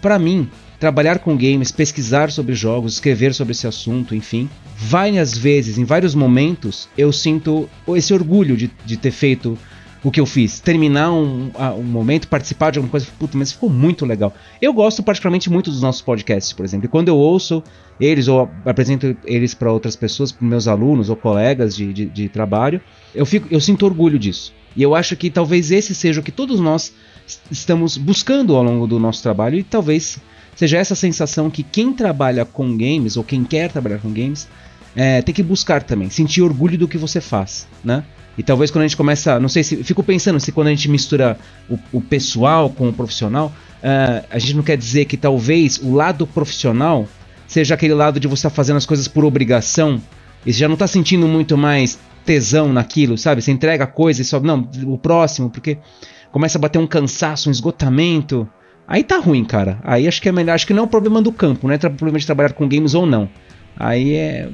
[0.00, 0.48] para mim,
[0.80, 6.12] trabalhar com games, pesquisar sobre jogos, escrever sobre esse assunto, enfim, várias vezes, em vários
[6.12, 9.56] momentos, eu sinto esse orgulho de, de ter feito
[10.04, 10.58] o que eu fiz.
[10.60, 14.34] Terminar um, um momento, participar de alguma coisa, puta, mas ficou muito legal.
[14.60, 16.86] Eu gosto particularmente muito dos nossos podcasts, por exemplo.
[16.86, 17.62] E quando eu ouço
[18.00, 22.28] eles ou apresento eles para outras pessoas, para meus alunos ou colegas de, de, de,
[22.28, 22.80] trabalho,
[23.14, 24.52] eu, fico, eu sinto orgulho disso.
[24.74, 26.92] E eu acho que talvez esse seja o que todos nós
[27.50, 30.18] estamos buscando ao longo do nosso trabalho e talvez
[30.56, 34.48] seja essa sensação que quem trabalha com games ou quem quer trabalhar com games
[34.96, 38.04] é, tem que buscar também, sentir orgulho do que você faz, né?
[38.36, 40.88] E talvez quando a gente começa, não sei se, fico pensando se quando a gente
[40.88, 45.78] mistura o, o pessoal com o profissional, uh, a gente não quer dizer que talvez
[45.78, 47.06] o lado profissional
[47.46, 50.00] seja aquele lado de você estar tá fazendo as coisas por obrigação
[50.46, 53.42] e você já não está sentindo muito mais tesão naquilo, sabe?
[53.42, 55.78] Você entrega a coisa e só, não, o próximo, porque
[56.30, 58.48] começa a bater um cansaço, um esgotamento.
[58.86, 59.78] Aí tá ruim, cara.
[59.84, 61.76] Aí acho que é melhor, acho que não é o problema do campo, não é
[61.76, 63.28] o problema de trabalhar com games ou não.
[63.76, 64.48] Aí é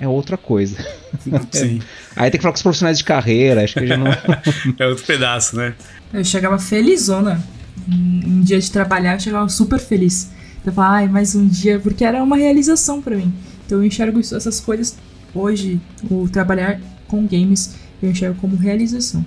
[0.00, 0.76] é outra coisa.
[1.50, 1.80] Sim.
[2.14, 4.06] Aí tem que falar com os profissionais de carreira, acho que já não.
[4.78, 5.74] é outro pedaço, né?
[6.12, 7.42] Eu chegava felizona.
[7.88, 10.30] Um dia de trabalhar, eu chegava super feliz.
[10.64, 13.32] Eu falava, ai, mais um dia, porque era uma realização para mim.
[13.64, 14.96] Então eu enxergo essas coisas
[15.34, 15.80] hoje,
[16.10, 19.24] o trabalhar com games, eu enxergo como realização.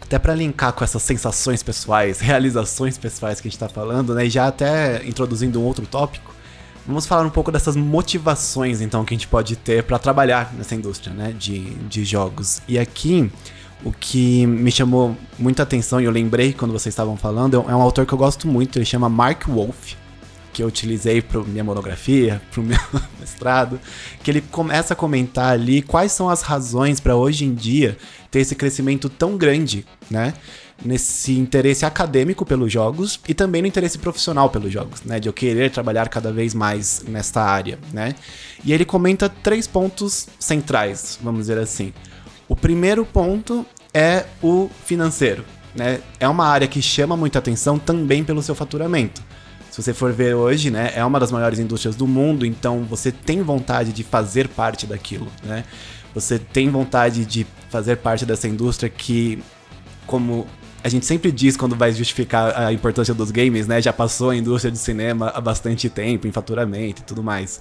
[0.00, 4.26] Até para linkar com essas sensações pessoais, realizações pessoais que a gente tá falando, né?
[4.26, 6.34] E já até introduzindo um outro tópico,
[6.90, 10.74] Vamos falar um pouco dessas motivações, então, que a gente pode ter para trabalhar nessa
[10.74, 12.60] indústria, né, de, de jogos.
[12.66, 13.30] E aqui,
[13.84, 17.80] o que me chamou muita atenção e eu lembrei quando vocês estavam falando, é um
[17.80, 19.92] autor que eu gosto muito, ele chama Mark Wolf,
[20.52, 22.80] que eu utilizei para minha monografia, para o meu
[23.20, 23.78] mestrado,
[24.24, 27.96] que ele começa a comentar ali quais são as razões para hoje em dia
[28.32, 30.34] ter esse crescimento tão grande, né?
[30.84, 35.32] Nesse interesse acadêmico pelos jogos e também no interesse profissional pelos jogos, né, de eu
[35.32, 38.14] querer trabalhar cada vez mais nesta área, né?
[38.64, 41.92] E ele comenta três pontos centrais, vamos dizer assim.
[42.48, 46.00] O primeiro ponto é o financeiro, né?
[46.18, 49.22] É uma área que chama muita atenção também pelo seu faturamento.
[49.70, 53.12] Se você for ver hoje, né, é uma das maiores indústrias do mundo, então você
[53.12, 55.64] tem vontade de fazer parte daquilo, né?
[56.12, 59.40] Você tem vontade de fazer parte dessa indústria que
[60.06, 60.44] como
[60.82, 63.82] a gente sempre diz quando vai justificar a importância dos games, né?
[63.82, 67.60] Já passou a indústria de cinema há bastante tempo, em faturamento e tudo mais.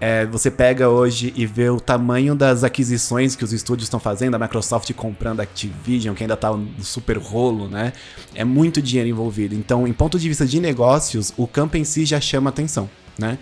[0.00, 4.34] É, você pega hoje e vê o tamanho das aquisições que os estúdios estão fazendo,
[4.34, 7.92] a Microsoft comprando a Activision, que ainda tá no super rolo, né?
[8.34, 9.54] É muito dinheiro envolvido.
[9.54, 13.38] Então, em ponto de vista de negócios, o campo em si já chama atenção, né?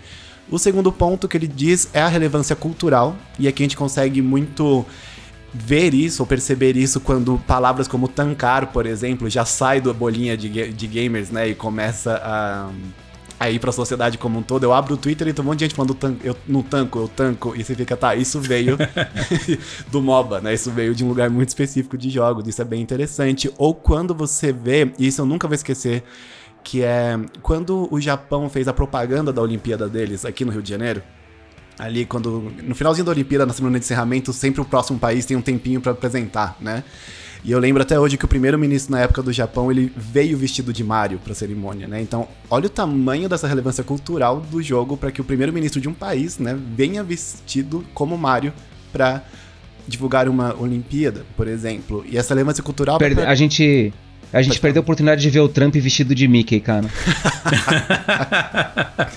[0.49, 4.21] O segundo ponto que ele diz é a relevância cultural, e aqui a gente consegue
[4.21, 4.85] muito
[5.53, 10.37] ver isso ou perceber isso quando palavras como tancar, por exemplo, já sai da bolinha
[10.37, 11.49] de, de gamers, né?
[11.49, 12.69] E começa a,
[13.39, 14.63] a ir pra sociedade como um todo.
[14.63, 17.07] Eu abro o Twitter e tem um monte de gente falando eu não tanco, eu
[17.07, 17.55] tanco.
[17.55, 18.77] E você fica, tá, isso veio
[19.91, 20.53] do MOBA, né?
[20.53, 22.47] Isso veio de um lugar muito específico de jogos.
[22.47, 23.51] Isso é bem interessante.
[23.57, 26.03] Ou quando você vê, e isso eu nunca vou esquecer,
[26.63, 30.69] que é quando o Japão fez a propaganda da Olimpíada deles aqui no Rio de
[30.69, 31.01] Janeiro
[31.77, 35.37] ali quando no finalzinho da Olimpíada, na semana de encerramento, sempre o próximo país tem
[35.37, 36.83] um tempinho para apresentar, né?
[37.43, 40.73] E eu lembro até hoje que o primeiro-ministro na época do Japão, ele veio vestido
[40.73, 42.01] de Mario para a cerimônia, né?
[42.01, 45.93] Então, olha o tamanho dessa relevância cultural do jogo para que o primeiro-ministro de um
[45.93, 48.51] país, né, venha vestido como Mario
[48.91, 49.23] para
[49.87, 52.03] divulgar uma Olimpíada, por exemplo.
[52.09, 53.29] E essa relevância cultural Perde pra...
[53.29, 53.93] a gente
[54.33, 54.83] a gente Pode perdeu falar.
[54.83, 56.87] a oportunidade de ver o Trump vestido de Mickey, cara.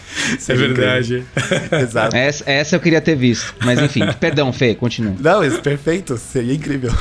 [0.49, 1.25] é verdade.
[1.83, 2.17] Exato.
[2.17, 3.55] Essa, essa, eu queria ter visto.
[3.65, 5.15] Mas enfim, perdão, Fê, continua.
[5.19, 6.93] Não, isso perfeito, seria incrível.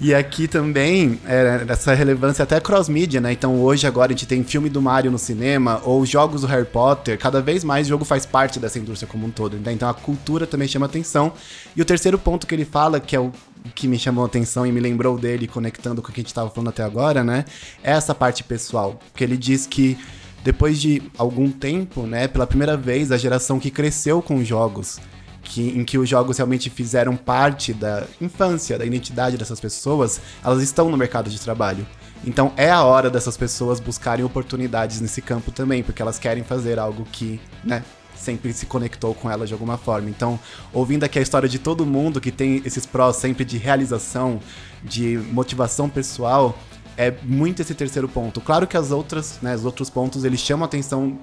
[0.00, 3.32] e aqui também, é, essa relevância até cross-mídia, né?
[3.32, 6.66] Então hoje, agora, a gente tem filme do Mario no cinema, ou jogos do Harry
[6.66, 7.18] Potter.
[7.18, 9.56] Cada vez mais o jogo faz parte dessa indústria como um todo.
[9.56, 9.72] Né?
[9.72, 11.32] Então a cultura também chama atenção.
[11.74, 13.32] E o terceiro ponto que ele fala, que é o
[13.74, 16.28] que me chamou a atenção e me lembrou dele, conectando com o que a gente
[16.28, 17.44] estava falando até agora, né?
[17.82, 18.98] É essa parte pessoal.
[19.10, 19.98] Porque ele diz que
[20.42, 25.00] depois de algum tempo, né, pela primeira vez, a geração que cresceu com jogos,
[25.42, 30.62] que, em que os jogos realmente fizeram parte da infância, da identidade dessas pessoas, elas
[30.62, 31.86] estão no mercado de trabalho.
[32.26, 36.78] Então é a hora dessas pessoas buscarem oportunidades nesse campo também, porque elas querem fazer
[36.78, 37.82] algo que, né,
[38.24, 40.08] sempre se conectou com ela de alguma forma.
[40.08, 40.40] Então,
[40.72, 44.40] ouvindo aqui a história de todo mundo que tem esses prós sempre de realização,
[44.82, 46.58] de motivação pessoal,
[46.96, 48.40] é muito esse terceiro ponto.
[48.40, 51.18] Claro que as outras, né, os outros pontos, eles chamam a atenção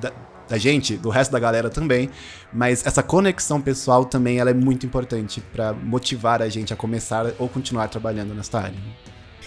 [0.00, 0.12] da,
[0.48, 2.10] da gente, do resto da galera também,
[2.52, 7.32] mas essa conexão pessoal também ela é muito importante para motivar a gente a começar
[7.38, 8.78] ou continuar trabalhando nessa área.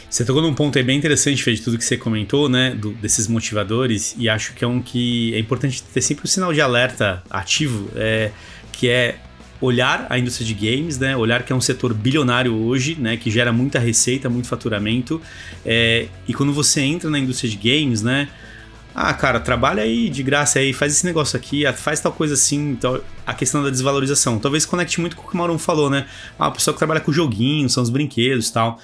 [0.10, 2.72] Você tocou num ponto aí bem interessante, Fê, de tudo que você comentou, né?
[2.72, 6.30] Do, desses motivadores, e acho que é um que é importante ter sempre o um
[6.30, 8.32] sinal de alerta ativo, é,
[8.72, 9.18] que é
[9.60, 11.15] olhar a indústria de games, né?
[11.18, 13.18] Olhar que é um setor bilionário hoje, né?
[13.18, 15.22] Que gera muita receita, muito faturamento.
[15.65, 18.30] É, e quando você entra na indústria de games, né?
[18.98, 22.72] Ah, cara, trabalha aí de graça aí, faz esse negócio aqui, faz tal coisa assim,
[22.72, 24.39] então, a questão da desvalorização.
[24.39, 26.06] Talvez conecte muito com o que o Mauro falou, né?
[26.39, 28.80] Ah, o pessoal que trabalha com joguinhos, são os brinquedos e tal.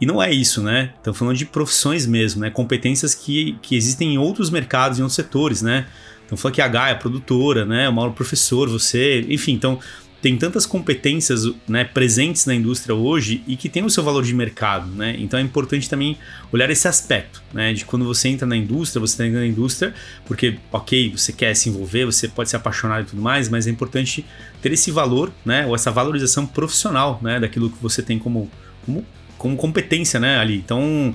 [0.00, 0.94] E não é isso, né?
[0.96, 2.50] Estamos falando de profissões mesmo, né?
[2.50, 5.86] Competências que, que existem em outros mercados, em outros setores, né?
[6.24, 7.88] Então falando que a H é produtora, né?
[7.88, 9.78] O Mauro professor, você, enfim, então
[10.22, 14.34] tem tantas competências né, presentes na indústria hoje e que tem o seu valor de
[14.34, 15.16] mercado, né?
[15.18, 16.16] Então é importante também
[16.52, 17.72] olhar esse aspecto, né?
[17.72, 19.94] De quando você entra na indústria, você está entrando na indústria,
[20.26, 23.70] porque, ok, você quer se envolver, você pode se apaixonar e tudo mais, mas é
[23.70, 24.24] importante
[24.60, 25.66] ter esse valor, né?
[25.66, 27.40] Ou essa valorização profissional, né?
[27.40, 28.50] Daquilo que você tem como,
[28.84, 29.04] como
[29.40, 30.56] como competência, né, ali.
[30.58, 31.14] Então,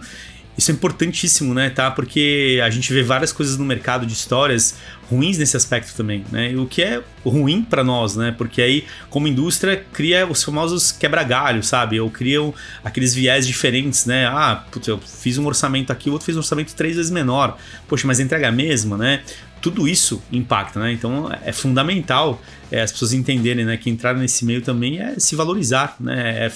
[0.58, 1.92] isso é importantíssimo, né, tá?
[1.92, 4.76] Porque a gente vê várias coisas no mercado de histórias
[5.10, 6.56] ruins nesse aspecto também, né?
[6.56, 8.34] O que é ruim para nós, né?
[8.36, 12.00] Porque aí, como indústria, cria os famosos quebra-galhos, sabe?
[12.00, 12.54] Ou criam
[12.84, 14.26] aqueles viés diferentes, né?
[14.26, 17.58] Ah, putz, eu fiz um orçamento aqui, o outro fez um orçamento três vezes menor.
[17.88, 19.22] Poxa, mas entrega a mesma, né?
[19.62, 20.92] Tudo isso impacta, né?
[20.92, 22.42] Então é fundamental
[22.72, 23.78] é, as pessoas entenderem, né?
[23.78, 26.46] Que entrar nesse meio também é se valorizar, né?
[26.46, 26.52] É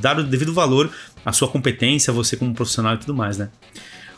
[0.00, 0.90] dar o devido valor
[1.24, 3.48] à sua competência, você como profissional e tudo mais, né?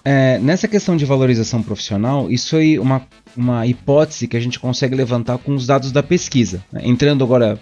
[0.04, 3.02] é, nessa questão de valorização profissional, isso é uma,
[3.34, 6.62] uma hipótese que a gente consegue levantar com os dados da pesquisa.
[6.70, 6.82] Né?
[6.84, 7.58] Entrando agora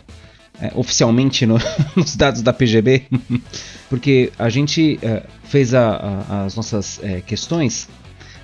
[0.60, 1.56] é, oficialmente no,
[1.94, 3.04] nos dados da PGB,
[3.88, 7.88] porque a gente é, fez a, a, as nossas é, questões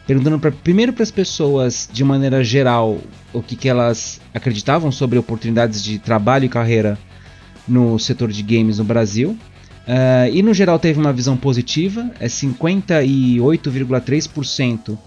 [0.07, 2.99] perguntando pra, primeiro para as pessoas, de maneira geral,
[3.30, 6.99] o que, que elas acreditavam sobre oportunidades de trabalho e carreira
[7.66, 9.36] no setor de games no Brasil.
[9.89, 14.99] Uh, e no geral teve uma visão positiva, é 58,3%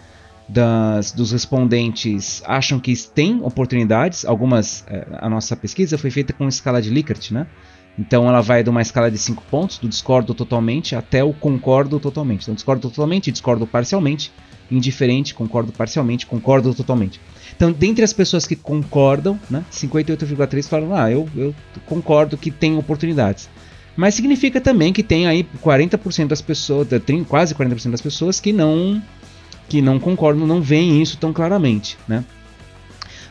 [0.49, 4.25] das, dos respondentes acham que tem oportunidades.
[4.25, 7.45] Algumas, uh, a nossa pesquisa foi feita com escala de Likert, né?
[7.99, 11.99] Então ela vai de uma escala de 5 pontos, do discordo totalmente até o concordo
[11.99, 12.41] totalmente.
[12.41, 14.31] Então discordo totalmente, discordo parcialmente,
[14.71, 17.21] indiferente, concordo parcialmente, concordo totalmente.
[17.55, 21.53] Então, dentre as pessoas que concordam, né, 58,3 falam: "Ah, eu, eu
[21.85, 23.47] concordo que tem oportunidades".
[24.01, 26.87] Mas significa também que tem aí 40% das pessoas,
[27.27, 28.99] quase 40% das pessoas que não
[29.69, 32.25] que não concordam, não veem isso tão claramente, né?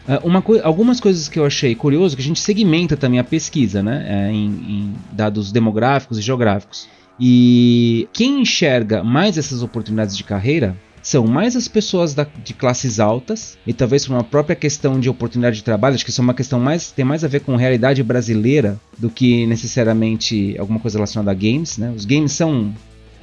[0.07, 3.25] Uh, uma co algumas coisas que eu achei curioso que a gente segmenta também a
[3.25, 6.89] pesquisa, né, é, em, em dados demográficos e geográficos.
[7.19, 10.77] E quem enxerga mais essas oportunidades de carreira
[11.11, 15.11] são mais as pessoas da, de classes altas e talvez por uma própria questão de
[15.11, 17.57] oportunidade de trabalho, acho que isso é uma questão mais tem mais a ver com
[17.57, 21.93] realidade brasileira do que necessariamente alguma coisa relacionada a games, né?
[21.97, 22.73] Os games são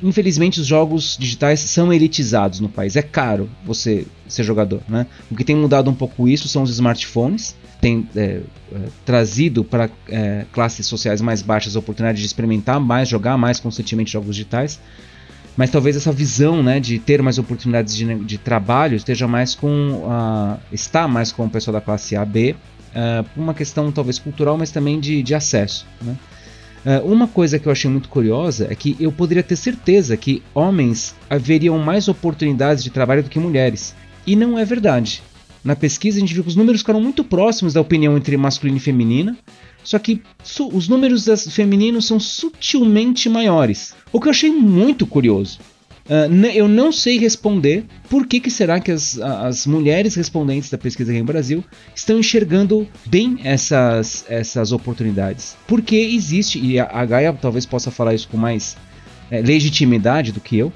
[0.03, 2.97] infelizmente os jogos digitais são elitizados no país.
[2.97, 5.07] É caro você ser jogador, né?
[5.31, 8.41] O que tem mudado um pouco isso são os smartphones, tem é,
[8.73, 13.61] é, trazido para é, classes sociais mais baixas a oportunidade de experimentar mais, jogar mais
[13.61, 14.77] constantemente jogos digitais
[15.57, 20.03] mas talvez essa visão né, de ter mais oportunidades de, de trabalho esteja mais com
[20.05, 22.55] uh, está mais com o pessoal da classe A, B,
[22.91, 25.87] uh, por uma questão talvez cultural, mas também de, de acesso.
[25.99, 26.15] Né?
[26.85, 30.43] Uh, uma coisa que eu achei muito curiosa é que eu poderia ter certeza que
[30.53, 33.95] homens haveriam mais oportunidades de trabalho do que mulheres.
[34.27, 35.23] E não é verdade.
[35.63, 38.77] Na pesquisa a gente viu que os números ficaram muito próximos da opinião entre masculino
[38.77, 39.35] e feminina,
[39.87, 40.21] só que
[40.73, 43.95] os números femininos são sutilmente maiores.
[44.11, 45.59] O que eu achei muito curioso.
[46.07, 50.77] Uh, eu não sei responder por que, que será que as, as mulheres respondentes da
[50.77, 51.63] pesquisa aqui no Brasil
[51.95, 55.55] estão enxergando bem essas, essas oportunidades.
[55.65, 58.75] Porque existe, e a, a Gaia talvez possa falar isso com mais
[59.31, 60.73] é, legitimidade do que eu,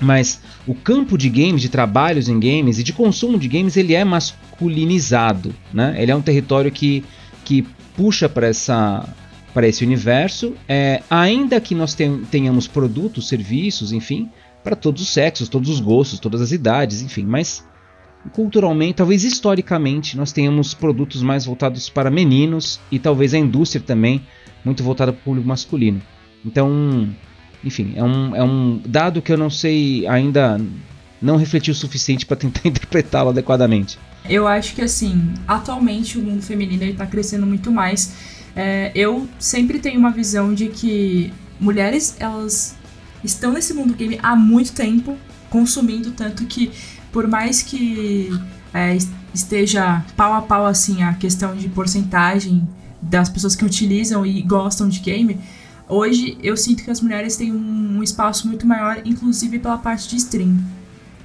[0.00, 3.94] mas o campo de games, de trabalhos em games e de consumo de games, ele
[3.94, 5.54] é masculinizado.
[5.72, 5.94] Né?
[5.98, 7.04] Ele é um território que,
[7.44, 7.64] que
[7.96, 9.08] puxa para essa
[9.52, 11.96] para esse universo, é, ainda que nós
[12.28, 14.28] tenhamos produtos, serviços, enfim,
[14.64, 17.64] para todos os sexos, todos os gostos, todas as idades, enfim, mas
[18.32, 24.22] culturalmente, talvez historicamente, nós tenhamos produtos mais voltados para meninos e talvez a indústria também
[24.64, 26.02] muito voltada para o público masculino.
[26.44, 27.08] Então,
[27.62, 30.60] enfim, é um, é um dado que eu não sei ainda
[31.24, 33.98] não refletir o suficiente para tentar interpretá-lo adequadamente.
[34.28, 38.12] Eu acho que assim, atualmente o mundo feminino está crescendo muito mais.
[38.54, 42.76] É, eu sempre tenho uma visão de que mulheres elas
[43.22, 45.16] estão nesse mundo game há muito tempo,
[45.50, 46.70] consumindo tanto que
[47.10, 48.30] por mais que
[48.72, 48.96] é,
[49.32, 52.66] esteja pau a pau assim a questão de porcentagem
[53.00, 55.38] das pessoas que utilizam e gostam de game,
[55.88, 60.08] hoje eu sinto que as mulheres têm um, um espaço muito maior, inclusive pela parte
[60.08, 60.56] de stream.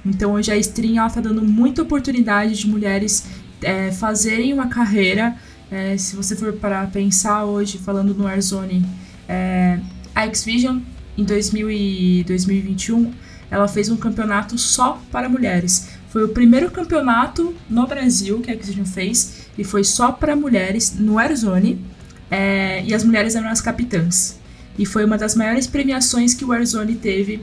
[0.04, 3.24] Então hoje a stream ela tá dando muita oportunidade de mulheres
[3.62, 5.36] é, fazerem uma carreira.
[5.70, 8.84] É, se você for para pensar hoje, falando no Warzone,
[9.28, 9.78] é,
[10.14, 10.80] a X-Vision
[11.16, 13.12] em 2000 e 2021
[13.50, 15.88] ela fez um campeonato só para mulheres.
[16.08, 20.94] Foi o primeiro campeonato no Brasil que a X-Vision fez e foi só para mulheres
[20.98, 21.84] no Warzone.
[22.30, 24.38] É, e as mulheres eram as capitãs.
[24.78, 27.42] E foi uma das maiores premiações que o Warzone teve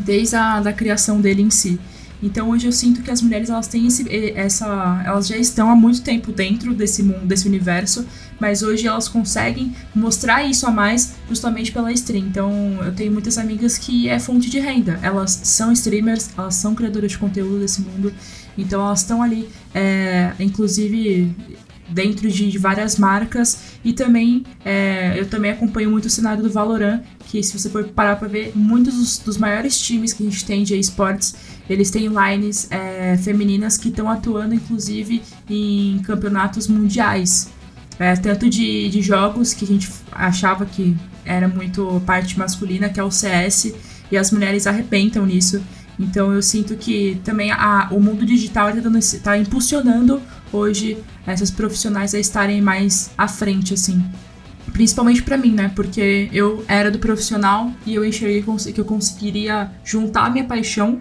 [0.00, 1.78] desde a da criação dele em si.
[2.22, 5.76] Então hoje eu sinto que as mulheres elas têm esse, essa, elas já estão há
[5.76, 8.06] muito tempo dentro desse mundo, desse universo,
[8.40, 12.26] mas hoje elas conseguem mostrar isso a mais justamente pela stream.
[12.26, 12.50] Então
[12.82, 14.98] eu tenho muitas amigas que é fonte de renda.
[15.02, 18.10] Elas são streamers, elas são criadoras de conteúdo desse mundo,
[18.56, 21.34] então elas estão ali, é, inclusive
[21.88, 23.74] dentro de, várias marcas.
[23.84, 27.84] E também é, eu também acompanho muito o cenário do Valorant que se você for
[27.84, 31.34] parar para ver muitos dos, dos, maiores times que a gente tem de esportes
[31.68, 37.50] eles têm lines é, femininas que estão atuando inclusive em campeonatos mundiais.
[37.98, 43.00] É, tanto de, de jogos que a gente achava que era muito parte masculina que
[43.00, 43.72] é o CS
[44.10, 45.62] e as mulheres arrebentam nisso.
[45.98, 50.20] Então eu sinto que também a, o mundo digital está tá impulsionando
[50.54, 54.04] hoje essas profissionais a estarem mais à frente, assim.
[54.72, 55.70] Principalmente para mim, né?
[55.74, 58.42] Porque eu era do profissional e eu enxerguei
[58.72, 61.00] que eu conseguiria juntar a minha paixão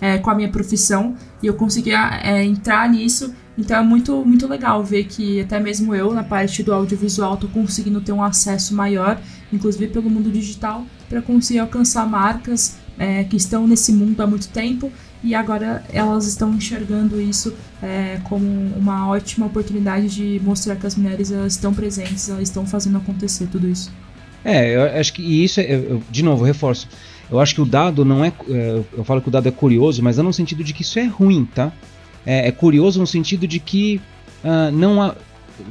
[0.00, 3.34] é, com a minha profissão e eu conseguia é, entrar nisso.
[3.56, 7.46] Então é muito, muito legal ver que até mesmo eu, na parte do audiovisual, tô
[7.48, 9.20] conseguindo ter um acesso maior,
[9.52, 14.48] inclusive pelo mundo digital, para conseguir alcançar marcas é, que estão nesse mundo há muito
[14.48, 14.90] tempo
[15.24, 18.46] e agora elas estão enxergando isso é, como
[18.76, 23.46] uma ótima oportunidade de mostrar que as mulheres elas estão presentes, elas estão fazendo acontecer
[23.46, 23.90] tudo isso.
[24.44, 26.86] É, eu acho que e isso, é, eu, de novo, reforço.
[27.30, 28.82] Eu acho que o dado não é, é.
[28.92, 31.04] Eu falo que o dado é curioso, mas não no sentido de que isso é
[31.04, 31.72] ruim, tá?
[32.26, 34.00] É, é curioso no sentido de que
[34.44, 35.14] uh, não há.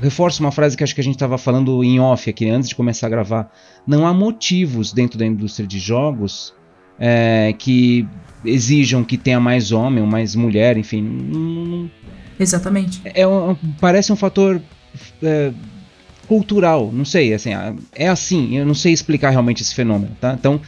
[0.01, 2.75] Reforço uma frase que acho que a gente estava falando em off aqui antes de
[2.75, 3.51] começar a gravar.
[3.85, 6.53] Não há motivos dentro da indústria de jogos
[6.99, 8.07] é, que
[8.45, 11.01] exijam que tenha mais homem ou mais mulher, enfim.
[11.01, 11.89] Não,
[12.39, 13.01] Exatamente.
[13.05, 14.61] É um, parece um fator
[15.21, 15.51] é,
[16.27, 17.51] cultural, não sei, assim,
[17.95, 20.35] é assim, eu não sei explicar realmente esse fenômeno, tá?
[20.37, 20.59] Então,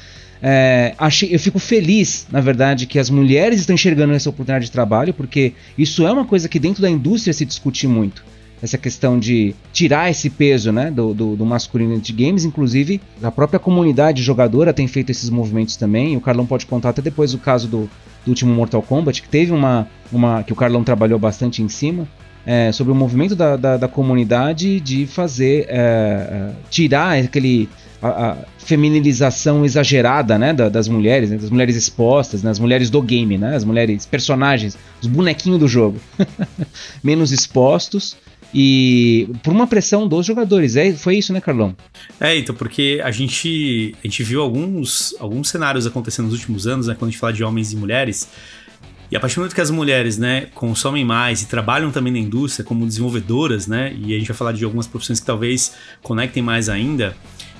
[0.41, 4.71] é, achei, eu fico feliz, na verdade, que as mulheres estão enxergando essa oportunidade de
[4.71, 8.23] trabalho, porque isso é uma coisa que dentro da indústria se discute muito
[8.61, 12.45] essa questão de tirar esse peso né, do, do, do, masculino de games.
[12.45, 16.15] Inclusive, a própria comunidade jogadora tem feito esses movimentos também.
[16.15, 17.89] O Carlão pode contar até depois o caso do,
[18.23, 20.43] do último Mortal Kombat, que teve uma, uma.
[20.43, 22.07] que o Carlão trabalhou bastante em cima.
[22.47, 25.65] É, sobre o movimento da, da, da comunidade de fazer.
[25.67, 27.69] É, é tirar aquele.
[28.01, 32.89] A, a feminilização exagerada né, da, das mulheres, né, das mulheres expostas, né, as mulheres
[32.89, 35.99] do game, né, as mulheres personagens, os bonequinhos do jogo,
[37.03, 38.17] menos expostos
[38.57, 40.77] e por uma pressão dos jogadores.
[40.77, 41.75] É, foi isso, né, Carlão?
[42.17, 46.87] É, então, porque a gente, a gente viu alguns, alguns cenários acontecendo nos últimos anos,
[46.87, 48.29] né, quando a gente fala de homens e mulheres.
[49.11, 52.19] E a partir do momento que as mulheres, né, consomem mais e trabalham também na
[52.19, 56.41] indústria como desenvolvedoras, né, e a gente vai falar de algumas profissões que talvez conectem
[56.41, 57.13] mais ainda,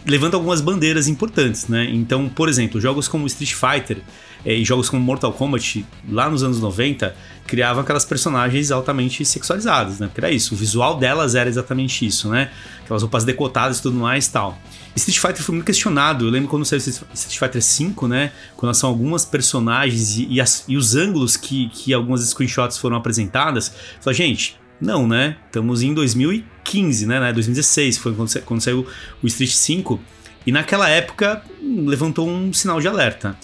[0.07, 1.89] levanta algumas bandeiras importantes, né?
[1.91, 3.97] Então, por exemplo, jogos como Street Fighter
[4.45, 7.15] é, e jogos como Mortal Kombat, lá nos anos 90,
[7.45, 10.07] criavam aquelas personagens altamente sexualizadas, né?
[10.07, 12.51] Porque era isso, o visual delas era exatamente isso, né?
[12.83, 14.57] Aquelas roupas decotadas e tudo mais e tal.
[14.95, 16.25] Street Fighter foi muito questionado.
[16.25, 18.31] Eu lembro quando saiu Street Fighter V, né?
[18.59, 22.95] Relação a algumas personagens e, e, as, e os ângulos que, que algumas screenshots foram
[22.95, 23.73] apresentadas.
[23.99, 25.37] Falei, gente, não, né?
[25.45, 27.33] Estamos em 2015, né?
[27.33, 28.87] 2016 foi quando, quando saiu
[29.21, 29.99] o Street 5.
[30.45, 33.35] E naquela época hum, levantou um sinal de alerta.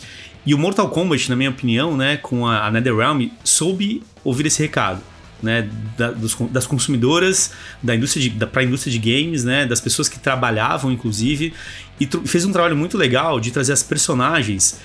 [0.46, 5.02] E o Mortal Kombat, na minha opinião, né, com a, NetherRealm, soube ouvir esse recado.
[5.42, 5.68] Né,
[5.98, 10.20] da, dos, das consumidoras, da indústria de, da, indústria de games, né, das pessoas que
[10.20, 11.52] trabalhavam, inclusive,
[12.00, 14.80] e fez um trabalho muito legal de trazer as personagens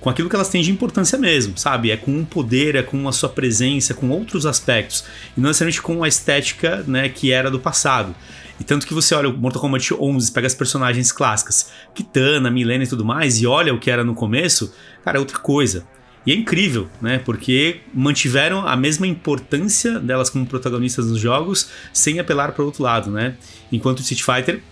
[0.00, 1.90] com aquilo que elas têm de importância mesmo, sabe?
[1.90, 5.04] É com um poder, é com a sua presença, com outros aspectos,
[5.36, 8.14] e não necessariamente com a estética né, que era do passado.
[8.58, 12.84] E tanto que você olha o Mortal Kombat 11, pega as personagens clássicas, Kitana, Milena
[12.84, 14.72] e tudo mais, e olha o que era no começo,
[15.04, 15.86] cara, é outra coisa.
[16.26, 17.18] E é incrível, né?
[17.18, 22.82] Porque mantiveram a mesma importância delas como protagonistas nos jogos, sem apelar para o outro
[22.82, 23.36] lado, né?
[23.72, 24.62] Enquanto o Street Fighter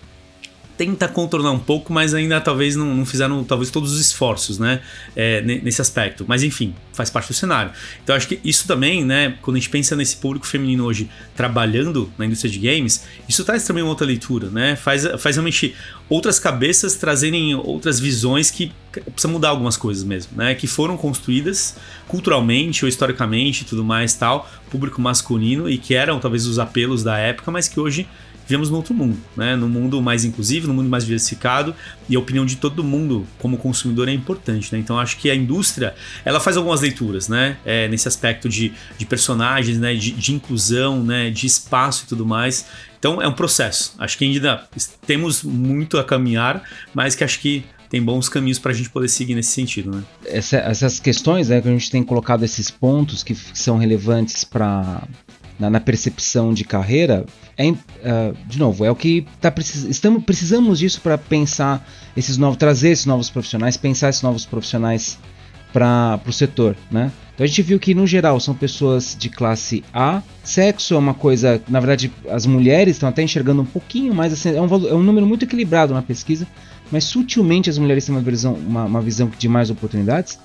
[0.78, 4.80] tenta contornar um pouco, mas ainda talvez não, não fizeram talvez todos os esforços, né,
[5.16, 6.24] é, nesse aspecto.
[6.26, 7.72] Mas enfim, faz parte do cenário.
[8.02, 12.10] Então acho que isso também, né, quando a gente pensa nesse público feminino hoje trabalhando
[12.16, 14.76] na indústria de games, isso traz também uma outra leitura, né?
[14.76, 15.74] Faz, faz realmente
[16.08, 20.54] outras cabeças trazerem outras visões que precisa mudar algumas coisas mesmo, né?
[20.54, 21.76] Que foram construídas
[22.06, 27.18] culturalmente ou historicamente, tudo mais, tal, público masculino e que eram talvez os apelos da
[27.18, 28.06] época, mas que hoje
[28.48, 29.54] vivemos num outro mundo, né?
[29.54, 31.74] Num mundo mais inclusivo, num mundo mais diversificado
[32.08, 34.78] e a opinião de todo mundo como consumidor é importante, né?
[34.78, 35.94] Então acho que a indústria
[36.24, 37.58] ela faz algumas leituras, né?
[37.64, 39.94] É, nesse aspecto de, de personagens, né?
[39.94, 41.28] De, de inclusão, né?
[41.28, 42.64] De espaço e tudo mais.
[42.98, 43.94] Então é um processo.
[43.98, 44.66] Acho que ainda
[45.06, 46.62] temos muito a caminhar,
[46.94, 50.02] mas que acho que tem bons caminhos para a gente poder seguir nesse sentido, né?
[50.24, 55.06] Essa, essas questões, né, que a gente tem colocado esses pontos que são relevantes para
[55.58, 57.76] na, na, percepção de carreira, é, uh,
[58.46, 61.86] de novo, é o que tá precis estamos precisamos disso para pensar
[62.16, 65.18] esses novos, trazer esses novos profissionais, pensar esses novos profissionais
[65.72, 67.12] para o setor, né?
[67.34, 70.22] Então a gente viu que no geral são pessoas de classe A.
[70.42, 74.56] Sexo é uma coisa, na verdade, as mulheres estão até enxergando um pouquinho mais, assim,
[74.56, 76.46] é, um, é um número muito equilibrado na pesquisa,
[76.90, 80.38] mas sutilmente as mulheres têm uma visão, uma, uma visão de mais oportunidades.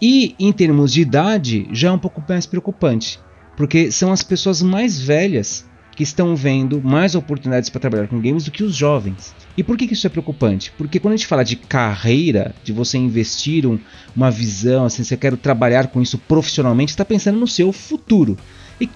[0.00, 3.18] E em termos de idade, já é um pouco mais preocupante
[3.56, 8.44] porque são as pessoas mais velhas que estão vendo mais oportunidades para trabalhar com games
[8.44, 9.34] do que os jovens.
[9.56, 10.72] E por que, isso é preocupante?
[10.76, 13.78] Porque quando a gente fala de carreira, de você investir um,
[14.14, 18.36] uma visão, assim, você quer trabalhar com isso profissionalmente, está pensando no seu futuro.
[18.80, 18.90] E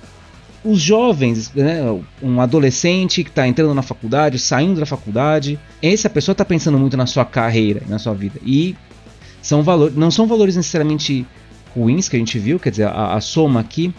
[0.64, 1.80] os jovens, né,
[2.20, 6.96] um adolescente que está entrando na faculdade, saindo da faculdade, essa pessoa está pensando muito
[6.96, 8.40] na sua carreira, na sua vida.
[8.44, 8.74] E
[9.40, 11.24] são valores, não são valores necessariamente
[11.76, 13.94] ruins que a gente viu, quer dizer, a, a soma aqui,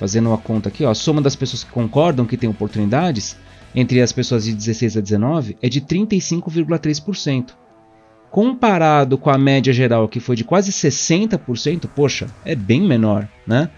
[0.00, 3.36] fazendo uma conta aqui, ó, a soma das pessoas que concordam que tem oportunidades
[3.74, 7.50] entre as pessoas de 16 a 19 é de 35,3%.
[8.30, 13.68] Comparado com a média geral, que foi de quase 60%, poxa, é bem menor, né?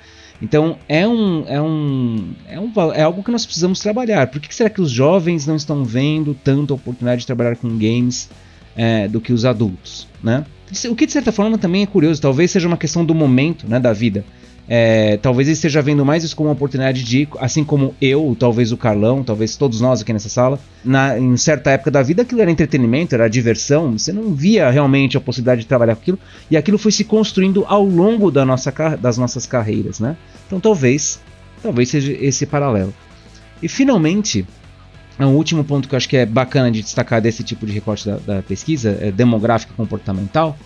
[0.40, 4.28] Então é um, é um, é um é algo que nós precisamos trabalhar.
[4.28, 8.30] Por que será que os jovens não estão vendo tanta oportunidade de trabalhar com games
[8.76, 10.44] é, do que os adultos, né?
[10.88, 13.80] O que de certa forma também é curioso, talvez seja uma questão do momento, né,
[13.80, 14.24] da vida.
[14.68, 18.70] É, talvez ele esteja vendo mais isso como uma oportunidade de, assim como eu, talvez
[18.70, 22.40] o Carlão, talvez todos nós aqui nessa sala, na, em certa época da vida aquilo
[22.40, 26.18] era entretenimento, era diversão, você não via realmente a possibilidade de trabalhar com aquilo,
[26.50, 30.16] e aquilo foi se construindo ao longo da nossa, das nossas carreiras, né?
[30.46, 31.20] Então talvez,
[31.60, 32.94] talvez seja esse paralelo.
[33.60, 34.46] E finalmente,
[35.18, 38.06] um último ponto que eu acho que é bacana de destacar desse tipo de recorte
[38.06, 40.56] da, da pesquisa, é demográfica comportamental,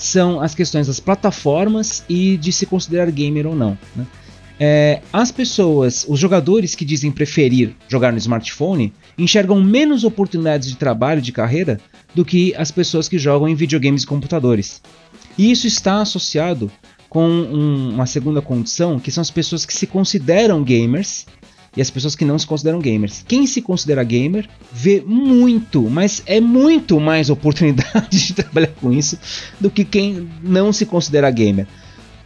[0.00, 3.78] são as questões das plataformas e de se considerar gamer ou não.
[3.94, 4.06] Né?
[4.58, 10.76] É, as pessoas, os jogadores que dizem preferir jogar no smartphone, enxergam menos oportunidades de
[10.76, 11.78] trabalho, de carreira,
[12.14, 14.80] do que as pessoas que jogam em videogames e computadores.
[15.36, 16.70] E isso está associado
[17.08, 21.26] com um, uma segunda condição, que são as pessoas que se consideram gamers
[21.76, 23.24] e as pessoas que não se consideram gamers.
[23.26, 29.18] Quem se considera gamer vê muito, mas é muito mais oportunidade de trabalhar com isso
[29.60, 31.66] do que quem não se considera gamer.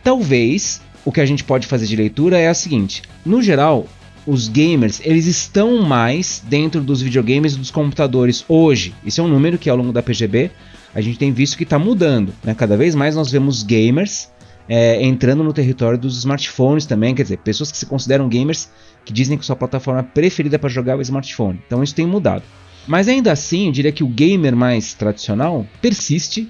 [0.03, 3.87] Talvez o que a gente pode fazer de leitura é a seguinte: no geral,
[4.27, 8.95] os gamers eles estão mais dentro dos videogames e dos computadores hoje.
[9.05, 10.51] Isso é um número que ao longo da PGB
[10.95, 12.33] a gente tem visto que está mudando.
[12.43, 12.55] Né?
[12.55, 14.29] Cada vez mais nós vemos gamers
[14.69, 18.71] é, entrando no território dos smartphones também, quer dizer, pessoas que se consideram gamers
[19.05, 21.61] que dizem que sua plataforma preferida para jogar é o smartphone.
[21.67, 22.43] Então isso tem mudado.
[22.87, 26.49] Mas ainda assim, eu diria que o gamer mais tradicional persiste.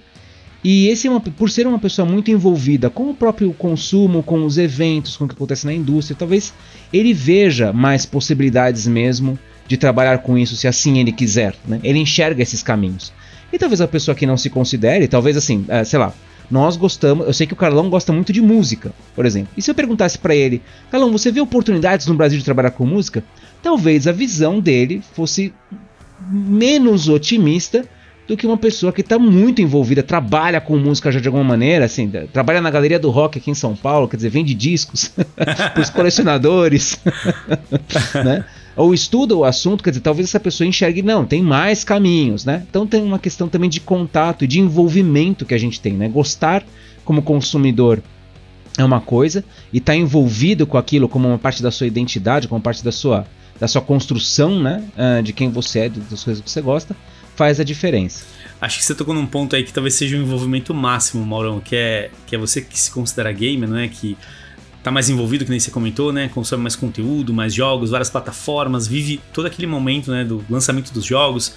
[0.62, 4.44] E esse é uma, por ser uma pessoa muito envolvida com o próprio consumo, com
[4.44, 6.54] os eventos, com o que acontece na indústria, talvez
[6.92, 9.38] ele veja mais possibilidades mesmo
[9.68, 11.54] de trabalhar com isso se assim ele quiser.
[11.66, 11.80] Né?
[11.82, 13.12] Ele enxerga esses caminhos.
[13.52, 16.14] E talvez a pessoa que não se considere, talvez assim, é, sei lá,
[16.50, 19.52] nós gostamos, eu sei que o Carlão gosta muito de música, por exemplo.
[19.56, 22.86] E se eu perguntasse para ele, Carlão, você vê oportunidades no Brasil de trabalhar com
[22.86, 23.24] música?
[23.62, 25.52] Talvez a visão dele fosse
[26.30, 27.84] menos otimista
[28.26, 31.84] do que uma pessoa que está muito envolvida, trabalha com música já de alguma maneira,
[31.84, 35.80] assim, trabalha na galeria do rock aqui em São Paulo, quer dizer, vende discos para
[35.80, 36.98] os colecionadores,
[38.24, 38.44] né?
[38.76, 42.64] Ou estuda o assunto, quer dizer, talvez essa pessoa enxergue, não, tem mais caminhos, né?
[42.68, 46.08] Então tem uma questão também de contato e de envolvimento que a gente tem, né?
[46.08, 46.64] Gostar
[47.04, 48.02] como consumidor
[48.76, 52.48] é uma coisa e estar tá envolvido com aquilo como uma parte da sua identidade,
[52.48, 53.26] como parte da sua,
[53.60, 54.82] da sua construção, né?
[54.96, 56.96] Uh, de quem você é, das coisas que você gosta,
[57.36, 58.24] faz a diferença.
[58.60, 61.76] Acho que você tocou num ponto aí que talvez seja um envolvimento máximo, Maurão, que
[61.76, 63.88] é, que é você que se considera gamer, não é?
[63.88, 64.16] Que
[64.84, 66.28] tá mais envolvido, que nem você comentou, né?
[66.28, 71.06] Consome mais conteúdo, mais jogos, várias plataformas, vive todo aquele momento, né, do lançamento dos
[71.06, 71.54] jogos.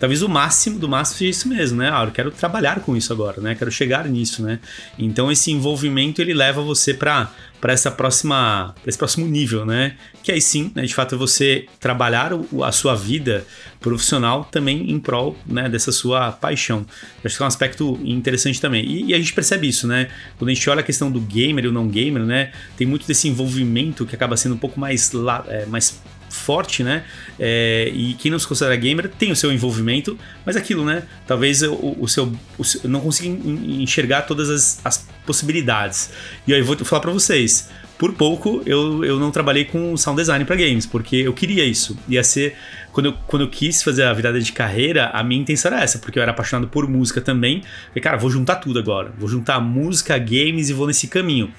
[0.00, 1.90] Talvez o máximo do máximo seja isso mesmo, né?
[1.92, 3.54] Ah, eu quero trabalhar com isso agora, né?
[3.54, 4.58] Quero chegar nisso, né?
[4.98, 7.30] Então esse envolvimento ele leva você para
[7.60, 9.96] para essa próxima, pra esse próximo nível, né?
[10.22, 12.32] Que aí sim, né, de fato, é você trabalhar
[12.64, 13.44] a sua vida
[13.78, 16.86] profissional também em prol né, dessa sua paixão.
[17.22, 18.84] Acho que é um aspecto interessante também.
[18.84, 20.08] E, e, a gente percebe isso, né?
[20.38, 22.52] Quando a gente olha a questão do gamer e o não gamer, né?
[22.76, 25.12] Tem muito desse envolvimento que acaba sendo um pouco mais,
[25.48, 26.00] é, mais
[26.30, 27.04] forte, né?
[27.38, 30.16] É, e quem não se considera gamer tem o seu envolvimento,
[30.46, 31.02] mas aquilo, né?
[31.26, 36.10] Talvez o, o, seu, o seu, não consiga enxergar todas as, as possibilidades.
[36.46, 37.68] E aí eu vou falar para vocês.
[37.98, 41.98] Por pouco eu, eu não trabalhei com sound design para games, porque eu queria isso.
[42.08, 42.56] Ia ser.
[42.92, 45.98] Quando eu, quando eu quis fazer a virada de carreira, a minha intenção era essa,
[45.98, 47.62] porque eu era apaixonado por música também.
[47.88, 49.12] Falei, cara, vou juntar tudo agora.
[49.18, 51.52] Vou juntar música, games e vou nesse caminho.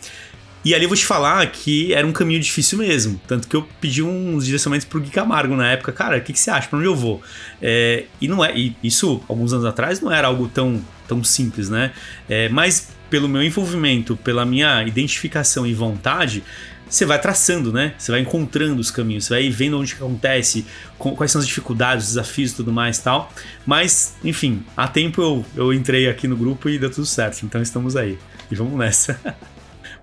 [0.64, 3.20] E ali eu vou te falar que era um caminho difícil mesmo.
[3.28, 5.92] Tanto que eu pedi uns direcionamentos pro Gui Camargo na época.
[5.92, 6.68] Cara, o que, que você acha?
[6.68, 7.22] Pra onde eu vou?
[7.62, 8.56] É, e não é.
[8.56, 11.92] E isso, alguns anos atrás, não era algo tão, tão simples, né?
[12.30, 16.44] É, mas pelo meu envolvimento, pela minha identificação e vontade,
[16.88, 17.94] você vai traçando, né?
[17.98, 20.66] Você vai encontrando os caminhos, você vai vendo onde que acontece,
[20.98, 23.34] quais são as dificuldades, os desafios e tudo mais tal.
[23.66, 27.44] Mas, enfim, há tempo eu, eu entrei aqui no grupo e deu tudo certo.
[27.46, 28.18] Então estamos aí.
[28.52, 29.20] E vamos nessa.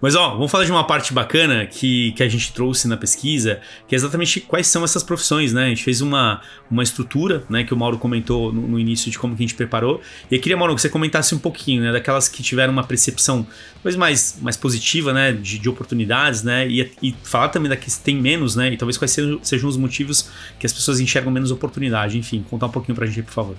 [0.01, 3.61] Mas ó, vamos falar de uma parte bacana que, que a gente trouxe na pesquisa,
[3.87, 5.67] que é exatamente quais são essas profissões, né?
[5.67, 6.41] A gente fez uma,
[6.71, 9.57] uma estrutura, né, que o Mauro comentou no, no início de como que a gente
[9.57, 10.01] preparou.
[10.31, 13.47] E eu queria, Mauro, que você comentasse um pouquinho, né, daquelas que tiveram uma percepção
[13.75, 17.91] talvez mais, mais positiva, né, de, de oportunidades, né, e, e falar também da que
[18.01, 21.51] tem menos, né, e talvez quais sejam, sejam os motivos que as pessoas enxergam menos
[21.51, 22.17] oportunidade.
[22.17, 23.57] Enfim, contar um pouquinho pra gente, por favor.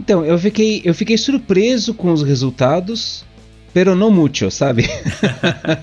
[0.00, 3.24] Então, eu fiquei, eu fiquei surpreso com os resultados
[3.76, 4.88] pero no mucho, sabe?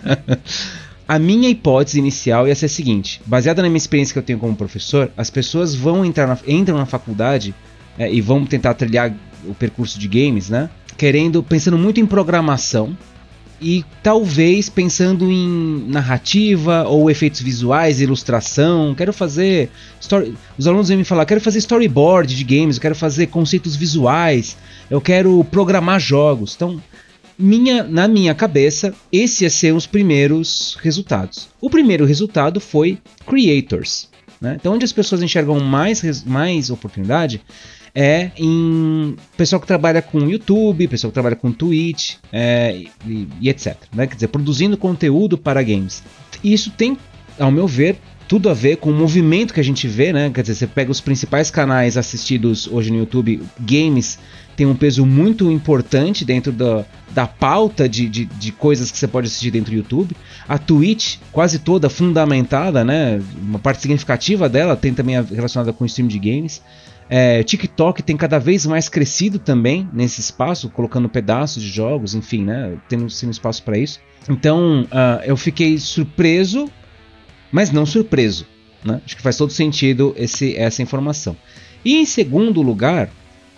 [1.07, 4.39] a minha hipótese inicial ia ser a seguinte: baseada na minha experiência que eu tenho
[4.39, 7.53] como professor, as pessoas vão entrar na, entram na faculdade
[7.99, 9.13] é, e vão tentar trilhar
[9.45, 10.71] o percurso de games, né?
[10.97, 12.97] Querendo, pensando muito em programação
[13.61, 18.95] e talvez pensando em narrativa ou efeitos visuais, ilustração.
[18.95, 19.69] Quero fazer.
[20.01, 20.33] Story...
[20.57, 24.57] Os alunos vêm me falar: quero fazer storyboard de games, eu quero fazer conceitos visuais,
[24.89, 26.55] eu quero programar jogos.
[26.55, 26.81] Então,
[27.37, 31.49] minha, na minha cabeça, esse ia ser os primeiros resultados.
[31.59, 34.09] O primeiro resultado foi creators.
[34.39, 34.57] Né?
[34.59, 37.41] Então, onde as pessoas enxergam mais, mais oportunidade
[37.95, 42.75] é em pessoal que trabalha com YouTube, pessoal que trabalha com Twitch é,
[43.05, 43.77] e, e, etc.
[43.93, 44.07] Né?
[44.07, 46.03] Quer dizer, produzindo conteúdo para games.
[46.43, 46.97] Isso tem,
[47.39, 50.31] ao meu ver, tudo a ver com o movimento que a gente vê, né?
[50.33, 54.17] Quer dizer, você pega os principais canais assistidos hoje no YouTube, games
[54.55, 59.07] tem um peso muito importante dentro da, da pauta de, de, de, coisas que você
[59.07, 60.15] pode assistir dentro do YouTube.
[60.47, 63.21] A Twitch, quase toda fundamentada, né?
[63.41, 66.61] Uma parte significativa dela tem também relacionada com o stream de games.
[67.09, 72.43] É, TikTok tem cada vez mais crescido também nesse espaço, colocando pedaços de jogos, enfim,
[72.43, 72.77] né?
[72.87, 73.99] Tendo, tendo espaço para isso.
[74.29, 76.69] Então uh, eu fiquei surpreso,
[77.51, 78.47] mas não surpreso.
[78.83, 79.01] Né?
[79.05, 81.35] Acho que faz todo sentido esse, essa informação.
[81.83, 83.09] E em segundo lugar,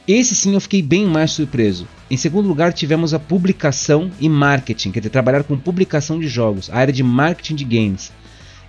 [0.07, 1.87] esse sim eu fiquei bem mais surpreso.
[2.09, 6.69] Em segundo lugar, tivemos a publicação e marketing, quer dizer, trabalhar com publicação de jogos,
[6.69, 8.11] a área de marketing de games.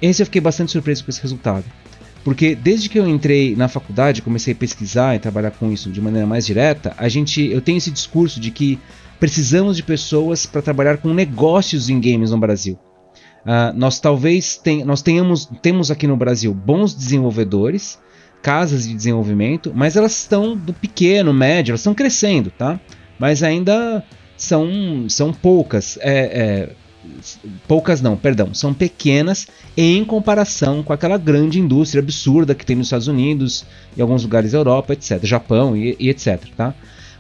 [0.01, 1.65] Esse eu fiquei bastante surpreso com esse resultado.
[2.25, 6.01] Porque desde que eu entrei na faculdade, comecei a pesquisar e trabalhar com isso de
[6.01, 8.79] maneira mais direta, a gente, eu tenho esse discurso de que
[9.21, 12.79] precisamos de pessoas para trabalhar com negócios em games no Brasil.
[13.45, 17.97] Uh, nós talvez ten, nós tenhamos temos aqui no Brasil bons desenvolvedores,
[18.47, 22.79] casas de desenvolvimento, mas elas estão do pequeno, médio, elas estão crescendo, tá?
[23.19, 24.05] Mas ainda
[24.37, 25.99] são, são poucas.
[26.01, 26.71] É, é,
[27.67, 32.87] poucas não, perdão, são pequenas em comparação com aquela grande indústria absurda que tem nos
[32.87, 33.67] Estados Unidos
[33.97, 36.73] e alguns lugares da Europa, etc, Japão e, e etc, tá?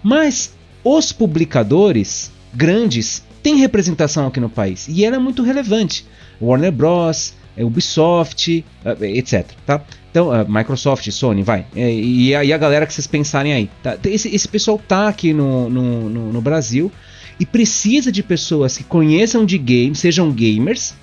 [0.04, 0.54] Mas
[0.84, 6.06] os publicadores grandes têm representação aqui no país e ela é muito relevante.
[6.40, 9.82] Warner Bros, Ubisoft, eh, etc, tá?
[10.10, 11.66] Então, uh, Microsoft, Sony, vai.
[11.74, 13.70] É, e, e a galera que vocês pensarem aí.
[13.82, 13.98] Tá?
[14.04, 16.90] Esse, esse pessoal tá aqui no, no, no, no Brasil
[17.38, 20.94] e precisa de pessoas que conheçam de games, sejam gamers,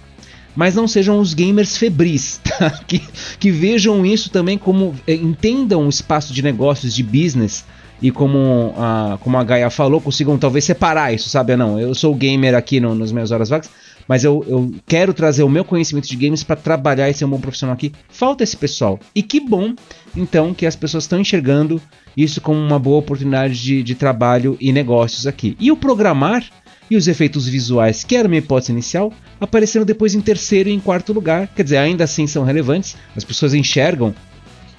[0.55, 2.71] mas não sejam os gamers febris, tá?
[2.87, 3.01] que,
[3.39, 7.65] que vejam isso também como é, entendam o espaço de negócios, de business
[8.01, 11.55] e como a, como a Gaia falou, consigam talvez separar isso, sabe?
[11.55, 13.69] Não, eu sou gamer aqui no, nas minhas horas vagas,
[14.07, 17.29] mas eu, eu quero trazer o meu conhecimento de games para trabalhar e ser um
[17.29, 17.91] bom profissional aqui.
[18.09, 18.99] Falta esse pessoal.
[19.15, 19.73] E que bom,
[20.15, 21.81] então, que as pessoas estão enxergando
[22.15, 25.55] isso como uma boa oportunidade de, de trabalho e negócios aqui.
[25.59, 26.43] E o programar
[26.89, 30.79] e os efeitos visuais, que era minha hipótese inicial, apareceram depois em terceiro e em
[30.79, 31.47] quarto lugar.
[31.47, 34.13] Quer dizer, ainda assim são relevantes, as pessoas enxergam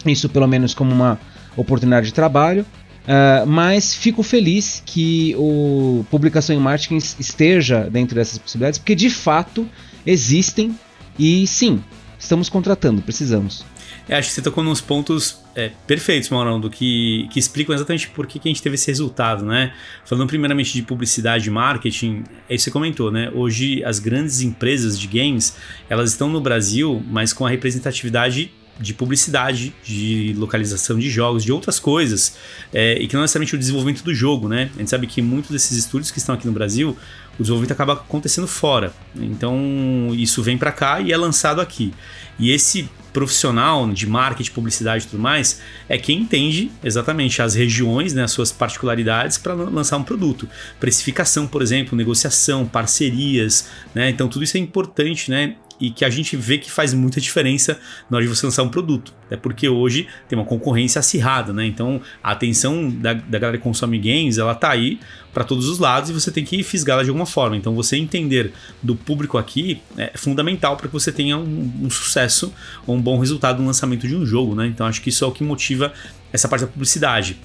[0.07, 1.18] isso pelo menos como uma
[1.57, 2.64] oportunidade de trabalho,
[3.05, 9.11] Uh, mas fico feliz que o publicação em marketing esteja dentro dessas possibilidades, porque de
[9.11, 9.69] fato
[10.07, 10.75] existem
[11.19, 11.85] e sim,
[12.19, 13.65] estamos contratando, precisamos.
[14.09, 18.09] É, acho que você tocou nos pontos é, perfeitos, Maurão, do que, que explicam exatamente
[18.09, 19.73] por que, que a gente teve esse resultado, né?
[20.05, 23.31] Falando primeiramente de publicidade e marketing, é isso que você comentou, né?
[23.35, 25.57] Hoje as grandes empresas de games,
[25.89, 31.53] elas estão no Brasil, mas com a representatividade de publicidade, de localização de jogos, de
[31.53, 32.37] outras coisas,
[32.72, 34.70] é, e que não necessariamente o desenvolvimento do jogo, né?
[34.75, 36.97] A gente sabe que muitos desses estúdios que estão aqui no Brasil,
[37.39, 38.93] o desenvolvimento acaba acontecendo fora.
[39.16, 41.93] Então isso vem para cá e é lançado aqui.
[42.39, 48.12] E esse profissional de marketing, publicidade e tudo mais é quem entende exatamente as regiões,
[48.12, 50.49] né, as suas particularidades para lançar um produto.
[50.81, 54.11] Precificação, por exemplo, negociação, parcerias, né?
[54.11, 55.55] Então tudo isso é importante, né?
[55.81, 58.68] E que a gente vê que faz muita diferença na hora de você lançar um
[58.68, 59.12] produto.
[59.31, 61.66] É porque hoje tem uma concorrência acirrada, né?
[61.66, 65.01] Então a atenção da, da galera que consome games, ela tá aí
[65.33, 67.57] para todos os lados e você tem que fisgá-la de alguma forma.
[67.57, 68.53] Então você entender
[68.83, 72.55] do público aqui é fundamental para que você tenha um, um, sucesso
[72.87, 74.66] ou um bom resultado no lançamento de um jogo, né?
[74.66, 75.93] Então acho que isso é o que motiva
[76.33, 77.37] essa parte da publicidade.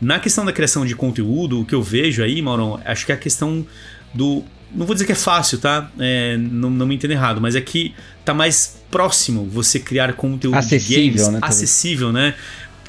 [0.00, 3.14] Na questão da criação de conteúdo, o que eu vejo aí, Maurão, acho que é
[3.14, 3.66] a questão
[4.14, 4.44] do
[4.74, 5.90] não vou dizer que é fácil, tá?
[5.98, 7.94] É, não, não me entenda errado, mas é que
[8.24, 12.34] tá mais próximo você criar conteúdo acessível, de games, né, acessível, né?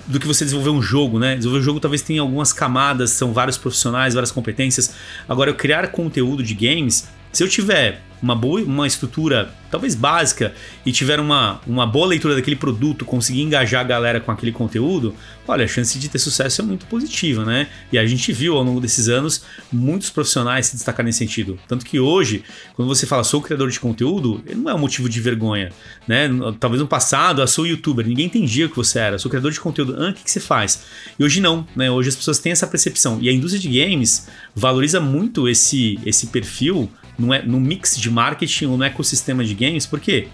[0.08, 1.36] Do que você desenvolver um jogo, né?
[1.36, 4.94] Desenvolver um jogo talvez tenha algumas camadas, são vários profissionais, várias competências.
[5.28, 10.54] Agora, eu criar conteúdo de games, se eu tiver uma boa uma estrutura talvez básica
[10.86, 15.14] e tiver uma, uma boa leitura daquele produto, conseguir engajar a galera com aquele conteúdo,
[15.48, 17.68] olha, a chance de ter sucesso é muito positiva, né?
[17.92, 21.60] E a gente viu ao longo desses anos muitos profissionais se destacar nesse sentido.
[21.68, 22.44] Tanto que hoje,
[22.76, 25.72] quando você fala sou criador de conteúdo, não é um motivo de vergonha,
[26.08, 26.30] né?
[26.60, 29.60] Talvez no passado, ah, sou youtuber, ninguém entendia o que você era, sou criador de
[29.60, 30.84] conteúdo, ah, o que, que você faz?
[31.18, 31.90] E hoje não, né?
[31.92, 33.20] Hoje as pessoas têm essa percepção.
[33.22, 36.90] E a indústria de games valoriza muito esse, esse perfil
[37.20, 40.30] no, é, no mix de marketing ou no ecossistema de games, por quê?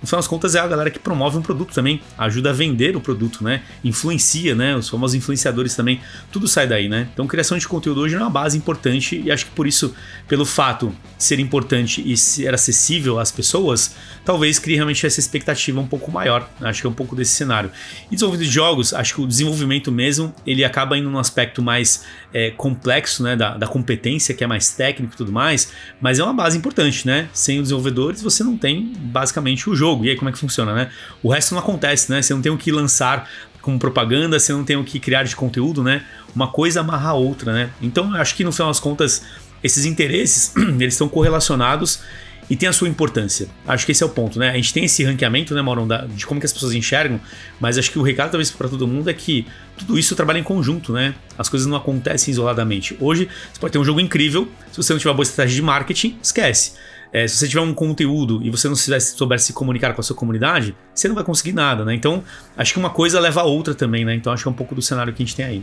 [0.00, 2.96] no final das contas é a galera que promove um produto também, ajuda a vender
[2.96, 3.62] o produto, né?
[3.82, 4.76] Influencia, né?
[4.76, 7.08] Os famosos influenciadores também, tudo sai daí, né?
[7.12, 9.94] Então, criação de conteúdo hoje é uma base importante e acho que por isso,
[10.28, 15.80] pelo fato de ser importante e ser acessível às pessoas, talvez crie realmente essa expectativa
[15.80, 16.48] um pouco maior.
[16.60, 17.70] Acho que é um pouco desse cenário.
[18.10, 22.04] E desenvolvimento de jogos, acho que o desenvolvimento mesmo, ele acaba indo num aspecto mais
[22.32, 23.36] é, complexo, né?
[23.36, 27.06] Da, da competência, que é mais técnico e tudo mais, mas é uma base importante,
[27.06, 27.28] né?
[27.32, 30.04] Sem os desenvolvedores, você não tem basicamente o jogo.
[30.04, 30.90] E aí como é que funciona, né?
[31.22, 32.22] O resto não acontece, né?
[32.22, 33.28] Você não tem o que lançar
[33.60, 36.04] como propaganda, você não tem o que criar de conteúdo, né?
[36.34, 37.70] Uma coisa amarra a outra, né?
[37.82, 39.24] Então eu acho que no final das contas
[39.62, 42.00] esses interesses eles estão correlacionados
[42.48, 43.48] e tem a sua importância.
[43.66, 44.50] Acho que esse é o ponto, né?
[44.50, 47.20] A gente tem esse ranqueamento, né, Maurão, de como que as pessoas enxergam,
[47.58, 49.46] mas acho que o recado talvez para todo mundo é que
[49.76, 51.14] tudo isso trabalha em conjunto, né?
[51.36, 52.96] As coisas não acontecem isoladamente.
[53.00, 55.62] Hoje, você pode ter um jogo incrível, se você não tiver uma boa estratégia de
[55.62, 56.72] marketing, esquece.
[57.12, 60.16] É, se você tiver um conteúdo e você não souber se comunicar com a sua
[60.16, 61.94] comunidade, você não vai conseguir nada, né?
[61.94, 62.22] Então,
[62.56, 64.14] acho que uma coisa leva a outra também, né?
[64.14, 65.62] Então, acho que é um pouco do cenário que a gente tem aí.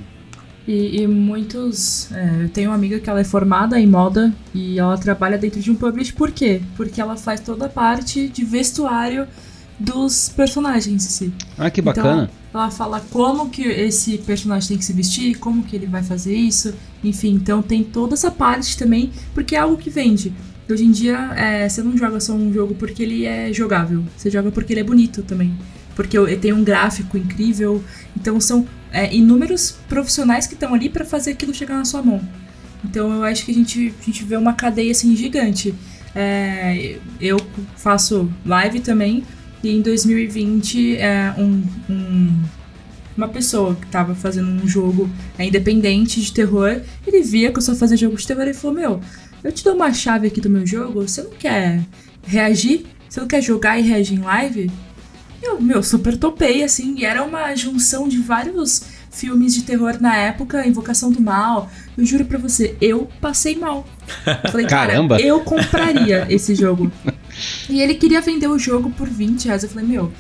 [0.68, 2.12] E, e muitos.
[2.12, 5.60] É, eu tenho uma amiga que ela é formada em moda e ela trabalha dentro
[5.60, 6.62] de um publish, por quê?
[6.78, 9.28] Porque ela faz toda a parte de vestuário
[9.80, 11.34] dos personagens em si.
[11.58, 12.30] Ah, que bacana.
[12.50, 16.04] Então, ela fala como que esse personagem tem que se vestir, como que ele vai
[16.04, 20.34] fazer isso, enfim, então tem toda essa parte também, porque é algo que vende.
[20.70, 24.30] Hoje em dia, é, você não joga só um jogo porque ele é jogável, você
[24.30, 25.54] joga porque ele é bonito também.
[25.96, 27.84] Porque ele tem um gráfico incrível.
[28.16, 32.22] Então são é, inúmeros profissionais que estão ali para fazer aquilo chegar na sua mão.
[32.84, 35.76] Então eu acho que a gente, a gente vê uma cadeia assim gigante.
[36.16, 37.38] É, eu
[37.76, 39.24] faço live também,
[39.64, 42.44] e em 2020 é, um, um,
[43.16, 47.62] uma pessoa que estava fazendo um jogo é, independente de terror, ele via que eu
[47.62, 49.02] só fazia jogo de terror e falou: Meu,
[49.42, 51.82] eu te dou uma chave aqui do meu jogo, você não quer
[52.26, 52.86] reagir?
[53.08, 54.70] Você não quer jogar e reagir em live?
[55.42, 60.16] Eu, meu, super topei, assim, e era uma junção de vários filmes de terror na
[60.16, 61.70] época, Invocação do Mal.
[61.98, 63.86] Eu juro pra você, eu passei mal.
[64.52, 65.18] Falei, Caramba.
[65.18, 66.92] cara, eu compraria esse jogo.
[67.70, 69.64] E ele queria vender o jogo por 20 reais.
[69.64, 70.12] Eu falei, meu,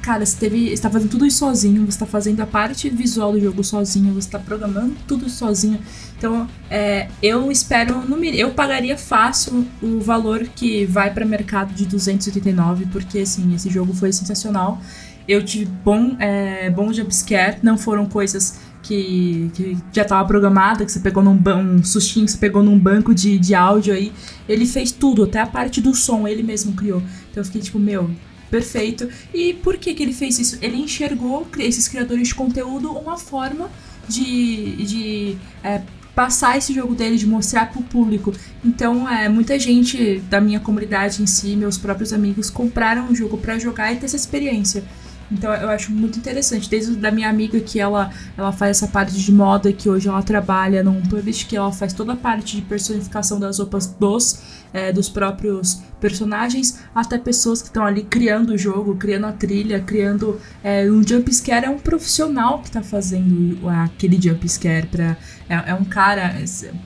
[0.00, 3.32] Cara, você, teve, você tá fazendo tudo isso sozinho, você tá fazendo a parte visual
[3.32, 5.78] do jogo sozinho, você tá programando tudo sozinho.
[6.16, 11.84] Então, é, eu espero, no, eu pagaria fácil o valor que vai para mercado de
[11.84, 14.80] 289, porque assim, esse jogo foi sensacional.
[15.28, 20.92] Eu tive bom, é, bom jumpscare, não foram coisas que, que já estava programada, que
[20.92, 24.12] você pegou num um sustinho que você pegou num banco de, de áudio aí.
[24.48, 27.02] Ele fez tudo, até a parte do som, ele mesmo criou.
[27.30, 28.10] Então eu fiquei tipo, meu,
[28.50, 29.08] perfeito.
[29.32, 30.58] E por que, que ele fez isso?
[30.60, 33.70] Ele enxergou esses criadores de conteúdo uma forma
[34.08, 35.82] de, de é,
[36.14, 38.32] passar esse jogo dele, de mostrar para o público.
[38.64, 43.38] Então, é, muita gente da minha comunidade em si, meus próprios amigos, compraram o jogo
[43.38, 44.82] para jogar e ter essa experiência.
[45.30, 46.68] Então eu acho muito interessante.
[46.68, 50.22] Desde da minha amiga que ela, ela faz essa parte de moda, que hoje ela
[50.22, 54.40] trabalha num publish, que ela faz toda a parte de personificação das roupas dos,
[54.72, 59.80] é, dos próprios personagens, até pessoas que estão ali criando o jogo, criando a trilha,
[59.80, 61.66] criando é, um jumpscare.
[61.66, 64.86] É um profissional que está fazendo aquele jumpscare.
[64.86, 65.16] Pra,
[65.48, 66.34] é, é um cara,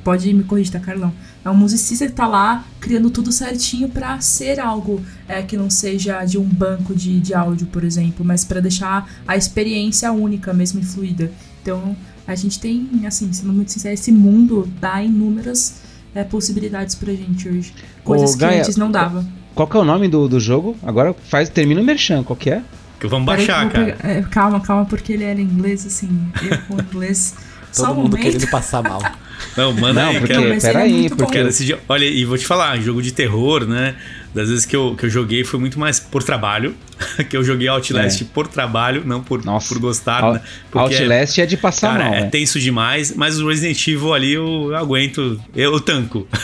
[0.03, 1.13] pode me corrigir, tá, Carlão?
[1.45, 5.69] É um musicista que tá lá criando tudo certinho para ser algo é, que não
[5.69, 10.53] seja de um banco de, de áudio, por exemplo, mas para deixar a experiência única
[10.53, 11.33] mesmo e fluida.
[11.61, 15.81] Então, a gente tem, assim, sendo muito sincero, esse mundo dá inúmeras
[16.15, 17.75] é, possibilidades pra gente hoje.
[18.05, 19.27] Coisas Ô, que antes não dava.
[19.55, 20.77] Qual que é o nome do, do jogo?
[20.83, 22.63] Agora faz, termina o merchan, qual que é?
[23.01, 23.97] Que vamos baixar, cara.
[23.97, 26.09] Pegar, é, calma, calma, porque ele era inglês, assim,
[26.41, 27.35] eu com inglês.
[27.75, 29.01] Todo Só mundo um querendo passar mal.
[29.57, 30.61] Não, manda não, aí, porque, cara.
[30.61, 31.39] Peraí, porque...
[31.39, 33.95] Cara, olha, e vou te falar, jogo de terror, né?
[34.35, 36.75] Das vezes que eu, que eu joguei foi muito mais por trabalho.
[37.29, 38.27] que eu joguei Outlast é.
[38.33, 39.69] por trabalho, não por, Nossa.
[39.69, 40.23] por gostar.
[40.23, 40.41] Al né?
[40.73, 42.15] Outlast é, é, de passar cara, mal.
[42.15, 46.27] É tenso demais, mas o Resident Evil ali eu, eu aguento, eu, eu tanco.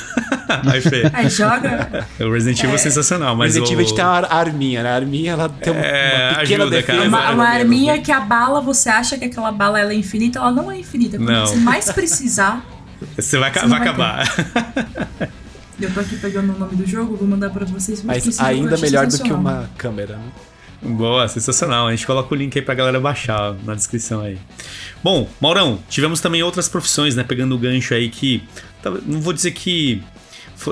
[0.70, 1.02] Aí, Fê.
[1.12, 2.06] Aí joga.
[2.20, 3.54] O Resident Evil é, é sensacional, mas.
[3.54, 3.80] Resident Evil o...
[3.80, 4.90] a gente tem uma arminha, né?
[4.90, 7.02] A arminha ela tem uma, é, uma pequena ajuda, defesa.
[7.04, 10.50] Uma, uma arminha que a bala, você acha que aquela bala ela é infinita, ela
[10.50, 11.18] não é infinita.
[11.18, 11.46] Quando não.
[11.46, 12.64] você mais precisar.
[13.16, 15.28] Você vai, você vai, vai acabar.
[15.80, 18.02] Eu tô aqui pegando o nome do jogo, vou mandar pra vocês.
[18.02, 20.32] Mas ainda melhor do que uma câmera, né?
[20.82, 21.88] Boa, sensacional.
[21.88, 24.38] A gente coloca o link aí pra galera baixar na descrição aí.
[25.02, 27.24] Bom, Maurão, tivemos também outras profissões, né?
[27.24, 28.42] Pegando o gancho aí que.
[29.06, 30.02] Não vou dizer que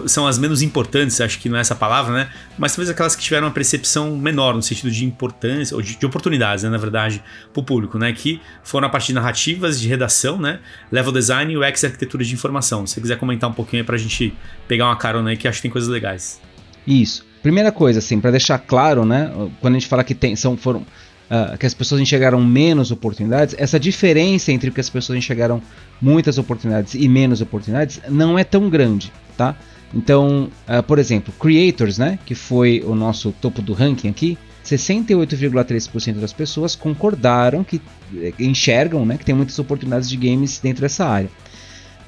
[0.06, 2.30] são as menos importantes, acho que não é essa palavra, né?
[2.58, 6.06] Mas talvez aquelas que tiveram uma percepção menor no sentido de importância, ou de, de
[6.06, 7.22] oportunidades, né, na verdade,
[7.52, 8.12] para o público, né?
[8.12, 10.58] Que foram a partir de narrativas, de redação, né?
[10.90, 12.86] Level design e UX arquitetura de informação.
[12.86, 14.34] Se você quiser comentar um pouquinho aí para a gente
[14.66, 16.40] pegar uma carona aí, que acho que tem coisas legais.
[16.86, 17.24] Isso.
[17.42, 19.30] Primeira coisa, assim, para deixar claro, né?
[19.60, 20.84] Quando a gente fala que tem, são, foram
[21.26, 25.60] Uh, que as pessoas enxergaram menos oportunidades, essa diferença entre que as pessoas enxergaram
[26.00, 29.56] muitas oportunidades e menos oportunidades não é tão grande, tá?
[29.94, 36.14] Então, uh, por exemplo, Creators, né, que foi o nosso topo do ranking aqui, 68,3%
[36.14, 37.80] das pessoas concordaram que
[38.16, 41.30] eh, enxergam, né, que tem muitas oportunidades de games dentro dessa área.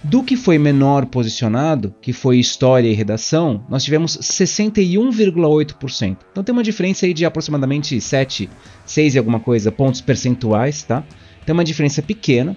[0.03, 6.17] Do que foi menor posicionado, que foi história e redação, nós tivemos 61,8%.
[6.31, 8.49] Então tem uma diferença aí de aproximadamente 7,
[8.87, 11.05] 6 e alguma coisa pontos percentuais, tá?
[11.45, 12.57] Tem uma diferença pequena,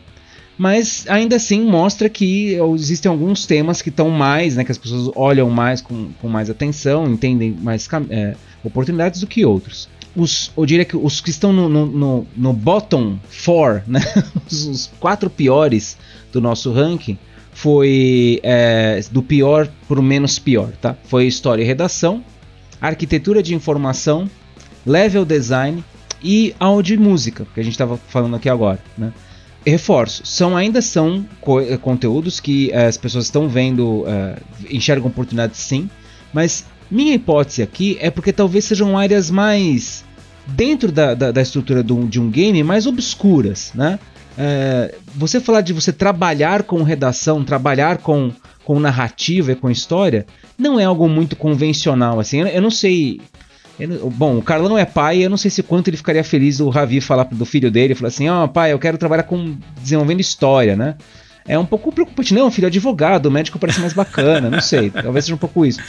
[0.62, 5.12] mas ainda assim mostra que existem alguns temas que estão mais, né, que as pessoas
[5.16, 9.90] olham mais com, com mais atenção, entendem mais é, oportunidades do que outros.
[10.16, 14.02] Os, eu diria que os que estão no, no, no, no bottom four, né,
[14.48, 15.98] os, os, quatro piores
[16.32, 17.18] do nosso ranking,
[17.52, 20.96] foi é, do pior para o menos pior, tá?
[21.06, 22.24] Foi história e redação,
[22.80, 24.30] arquitetura de informação,
[24.86, 25.84] level design
[26.24, 29.12] e áudio e música, que a gente estava falando aqui agora, né?
[29.66, 35.08] Reforço, são ainda são co eh, conteúdos que uh, as pessoas estão vendo, uh, enxergam
[35.08, 35.90] oportunidades sim,
[36.34, 40.04] mas minha hipótese aqui é porque talvez sejam áreas mais
[40.48, 44.00] dentro da, da, da estrutura do, de um game mais obscuras, né?
[45.16, 48.32] Você falar de você trabalhar com redação, trabalhar com,
[48.66, 50.26] com narrativa e com história,
[50.58, 52.40] não é algo muito convencional assim.
[52.40, 53.22] Eu, eu não sei
[54.14, 57.02] bom, o Carlão é pai, eu não sei se quanto ele ficaria feliz o Ravi
[57.02, 60.76] falar do filho dele, falar assim, ó, oh, pai, eu quero trabalhar com desenvolvendo história,
[60.76, 60.96] né?
[61.48, 62.34] É um pouco preocupante.
[62.34, 65.66] Não, filho é advogado, o médico parece mais bacana, não sei, talvez seja um pouco
[65.66, 65.80] isso.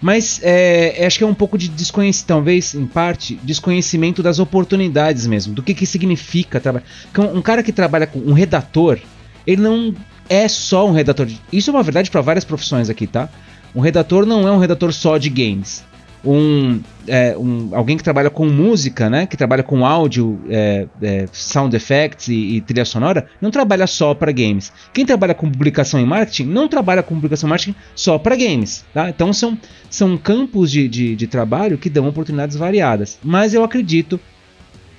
[0.00, 4.38] Mas é, é, acho que é um pouco de desconhecimento, talvez, em parte, desconhecimento das
[4.38, 6.84] oportunidades mesmo, do que, que significa trabalhar.
[7.18, 8.98] Um, um cara que trabalha com um redator,
[9.46, 9.94] ele não
[10.28, 11.26] é só um redator.
[11.50, 13.30] Isso é uma verdade para várias profissões aqui, tá?
[13.74, 15.82] Um redator não é um redator só de games
[16.26, 21.26] um, é, um, alguém que trabalha com música, né, que trabalha com áudio, é, é,
[21.32, 24.72] sound effects e, e, trilha sonora, não trabalha só para games.
[24.92, 28.84] Quem trabalha com publicação e marketing não trabalha com publicação e marketing só para games.
[28.92, 29.08] Tá?
[29.08, 29.56] Então são,
[29.88, 33.18] são campos de, de, de trabalho que dão oportunidades variadas.
[33.22, 34.18] Mas eu acredito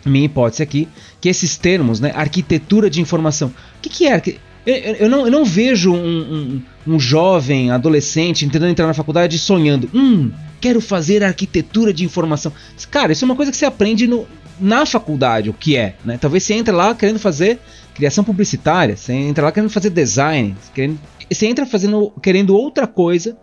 [0.06, 0.88] minha hipótese aqui,
[1.20, 4.22] que esses termos, né, arquitetura de informação, o que, que é?
[4.66, 9.38] Eu, eu, não, eu não vejo um, um, um jovem, adolescente, tentando entrar na faculdade
[9.38, 12.52] sonhando, hum, quero fazer arquitetura de informação.
[12.90, 14.28] Cara, isso é uma coisa que você aprende no,
[14.60, 15.96] na faculdade, o que é.
[16.04, 16.18] Né?
[16.20, 17.60] Talvez você entre lá querendo fazer
[17.94, 21.00] criação publicitária, você entra lá querendo fazer design, querendo,
[21.32, 23.38] você entra fazendo, querendo outra coisa,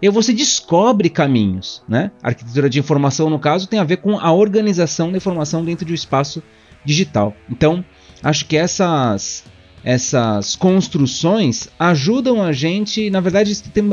[0.00, 1.82] e você descobre caminhos.
[1.88, 2.10] Né?
[2.22, 5.84] A arquitetura de informação, no caso, tem a ver com a organização da informação dentro
[5.84, 6.42] de um espaço
[6.84, 7.34] digital.
[7.50, 7.84] Então,
[8.22, 9.44] acho que essas
[9.84, 13.84] essas construções ajudam a gente, na verdade, tem,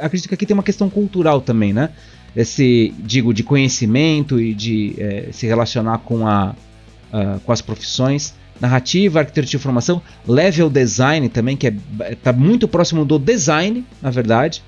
[0.00, 1.90] acredito que aqui tem uma questão cultural também, né?
[2.34, 6.54] Esse digo de conhecimento e de é, se relacionar com, a,
[7.44, 12.68] com as profissões narrativa, arquitetura de informação, level design também que está é, tá muito
[12.68, 14.62] próximo do design, na verdade,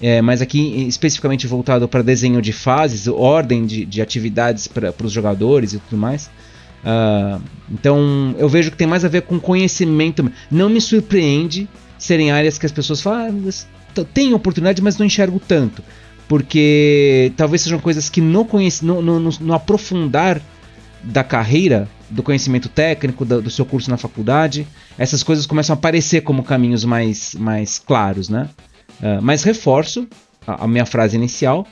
[0.00, 5.12] é, mas aqui especificamente voltado para desenho de fases, ordem de, de atividades para os
[5.12, 6.30] jogadores e tudo mais.
[6.84, 7.40] Uh,
[7.70, 10.28] então eu vejo que tem mais a ver com conhecimento.
[10.50, 15.38] Não me surpreende serem áreas que as pessoas falam, ah, tem oportunidade, mas não enxergo
[15.38, 15.84] tanto
[16.28, 18.46] porque talvez sejam coisas que no,
[18.82, 20.40] no, no, no aprofundar
[21.02, 24.66] da carreira, do conhecimento técnico, do, do, seu curso na faculdade,
[24.96, 28.48] essas coisas começam a aparecer como caminhos mais, mais claros, né?
[29.00, 30.06] Uh, mas reforço
[30.46, 31.66] a, a, minha frase inicial,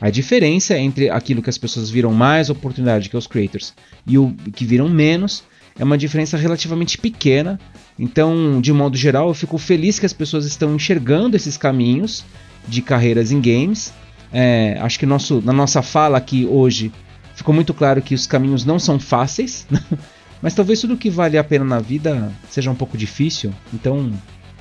[0.00, 3.74] a diferença entre aquilo que as pessoas viram mais oportunidade que os creators
[4.06, 5.42] e o que viram menos
[5.78, 7.58] é uma diferença relativamente pequena.
[7.98, 12.24] Então, de modo geral, eu fico feliz que as pessoas estão enxergando esses caminhos
[12.66, 13.92] de carreiras em games
[14.32, 16.92] é, acho que nosso, na nossa fala aqui hoje
[17.34, 19.66] ficou muito claro que os caminhos não são fáceis,
[20.42, 24.12] mas talvez tudo que vale a pena na vida seja um pouco difícil, então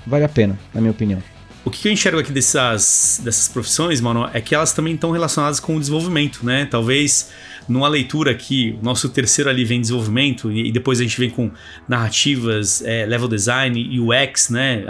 [0.05, 1.21] vale a pena, na minha opinião.
[1.63, 5.59] o que eu enxergo aqui dessas, dessas profissões, mano, é que elas também estão relacionadas
[5.59, 6.65] com o desenvolvimento, né?
[6.65, 7.31] Talvez
[7.67, 11.51] numa leitura aqui, o nosso terceiro ali vem desenvolvimento e, depois a gente vem com
[11.87, 14.85] narrativas, é, level design, UX, né?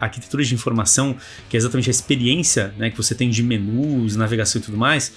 [0.00, 1.16] Arquitetura de informação,
[1.48, 5.12] que é exatamente a experiência né, que você tem de menus, navegação e tudo mais.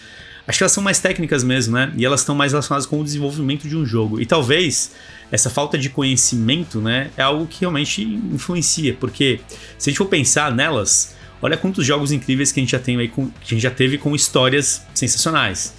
[0.48, 1.92] Acho que elas são mais técnicas mesmo, né?
[1.98, 4.22] E elas estão mais relacionadas com o desenvolvimento de um jogo.
[4.22, 4.92] E talvez
[5.32, 9.40] essa falta de conhecimento, né, é algo que realmente influencia, porque
[9.78, 12.98] se a gente for pensar nelas, olha quantos jogos incríveis que a gente já tem
[12.98, 15.74] aí com, que a gente já teve com histórias sensacionais.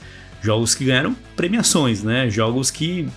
[0.47, 2.31] Jogos que ganharam premiações, né?
[2.31, 3.09] Jogos que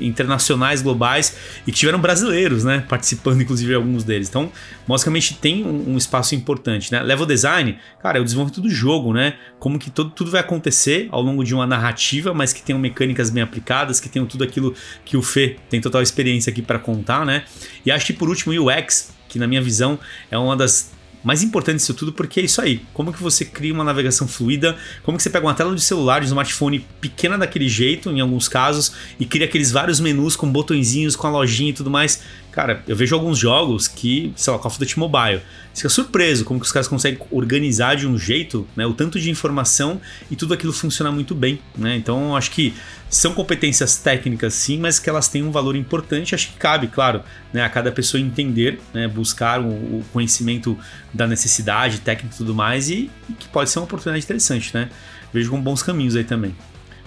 [0.00, 4.28] internacionais, globais e que tiveram brasileiros, né, participando inclusive alguns deles.
[4.28, 4.50] Então,
[4.86, 7.00] basicamente tem um, um, espaço importante, né?
[7.00, 9.34] Level design, cara, é o desenvolvimento do jogo, né?
[9.58, 13.30] Como que todo, tudo vai acontecer ao longo de uma narrativa, mas que tenham mecânicas
[13.30, 17.24] bem aplicadas, que tenham tudo aquilo que o Fê tem total experiência aqui para contar,
[17.24, 17.44] né?
[17.84, 19.98] E acho que por último o UX, que na minha visão
[20.30, 20.93] é uma das
[21.24, 22.82] mais importante disso tudo porque é isso aí.
[22.92, 24.76] Como que você cria uma navegação fluida?
[25.02, 28.46] Como que você pega uma tela de celular, de smartphone pequena daquele jeito, em alguns
[28.46, 32.20] casos, e cria aqueles vários menus com botõezinhos, com a lojinha e tudo mais.
[32.54, 35.42] Cara, eu vejo alguns jogos que, sei lá, Call of Duty Mobile.
[35.72, 38.86] Você fica surpreso como que os caras conseguem organizar de um jeito, né?
[38.86, 40.00] O tanto de informação
[40.30, 41.96] e tudo aquilo funciona muito bem, né?
[41.96, 42.72] Então, acho que
[43.10, 46.32] são competências técnicas sim, mas que elas têm um valor importante.
[46.32, 50.78] Acho que cabe, claro, né, a cada pessoa entender, né, buscar o, o conhecimento
[51.12, 54.90] da necessidade técnica e tudo mais e, e que pode ser uma oportunidade interessante, né?
[55.32, 56.54] Vejo com bons caminhos aí também.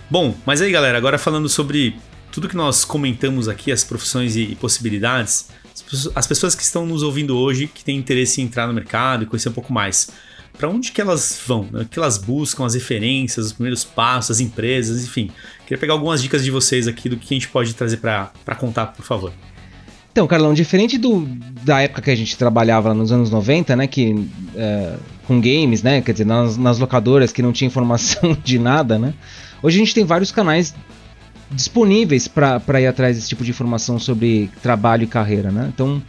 [0.09, 1.95] Bom, mas aí galera, agora falando sobre
[2.37, 5.47] tudo que nós comentamos aqui, as profissões e, possibilidades,
[6.13, 9.25] as pessoas que estão nos ouvindo hoje, que têm interesse em entrar no mercado e
[9.25, 10.09] conhecer um pouco mais,
[10.55, 11.67] para onde que elas vão?
[11.71, 11.81] Né?
[11.81, 15.31] O que elas buscam, as referências, os primeiros passos, as empresas, enfim.
[15.63, 18.85] Queria pegar algumas dicas de vocês aqui do que a gente pode trazer para contar,
[18.85, 19.33] por favor.
[20.11, 21.25] Então, Carlão, diferente do,
[21.63, 24.93] da época que a gente trabalhava nos anos 90, né, que é,
[25.25, 29.15] com games, né, quer dizer, nas, nas locadoras que não tinha informação de nada, né,
[29.63, 30.75] hoje a gente tem vários canais
[31.51, 35.71] disponíveis para ir atrás desse tipo de informação sobre trabalho e carreira, né?
[35.73, 36.01] Então,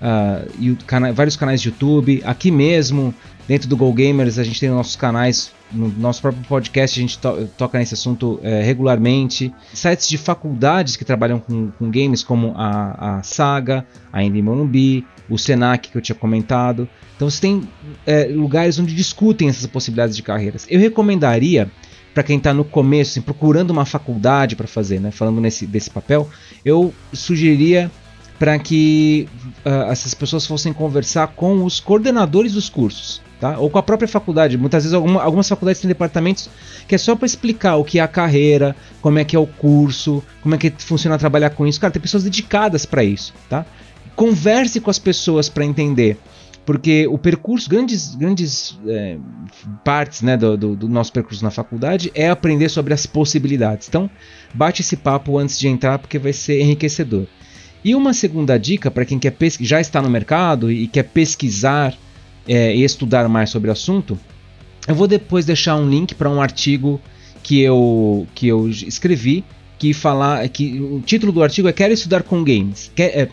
[0.00, 3.14] uh, cana vários canais de YouTube, aqui mesmo,
[3.46, 7.18] dentro do Go Gamers, a gente tem nossos canais, no nosso próprio podcast a gente
[7.18, 9.52] to toca nesse assunto é, regularmente.
[9.72, 15.04] Sites de faculdades que trabalham com, com games, como a, a Saga, a Indy Morumbi,
[15.28, 16.88] o Senac que eu tinha comentado.
[17.16, 17.68] Então você tem
[18.06, 20.66] é, lugares onde discutem essas possibilidades de carreiras.
[20.68, 21.70] Eu recomendaria
[22.14, 25.10] para quem está no começo, assim, procurando uma faculdade para fazer, né?
[25.10, 26.30] Falando nesse desse papel,
[26.64, 27.90] eu sugeriria
[28.38, 29.28] para que
[29.64, 33.58] uh, essas pessoas fossem conversar com os coordenadores dos cursos, tá?
[33.58, 34.56] Ou com a própria faculdade.
[34.56, 36.48] Muitas vezes alguma, algumas faculdades têm departamentos
[36.86, 39.46] que é só para explicar o que é a carreira, como é que é o
[39.46, 41.80] curso, como é que funciona trabalhar com isso.
[41.80, 43.66] Cara, tem pessoas dedicadas para isso, tá?
[44.14, 46.18] Converse com as pessoas para entender
[46.64, 49.18] porque o percurso, grandes, grandes é,
[49.84, 53.88] partes né, do, do, do, nosso percurso na faculdade é aprender sobre as possibilidades.
[53.88, 54.10] Então,
[54.52, 57.26] bate esse papo antes de entrar, porque vai ser enriquecedor.
[57.84, 61.94] E uma segunda dica para quem quer já está no mercado e quer pesquisar
[62.48, 64.18] é, e estudar mais sobre o assunto,
[64.88, 66.98] eu vou depois deixar um link para um artigo
[67.42, 69.44] que eu, que eu escrevi
[69.78, 72.90] que falar que o título do artigo é Quero estudar com games.
[72.94, 73.28] Quer, é,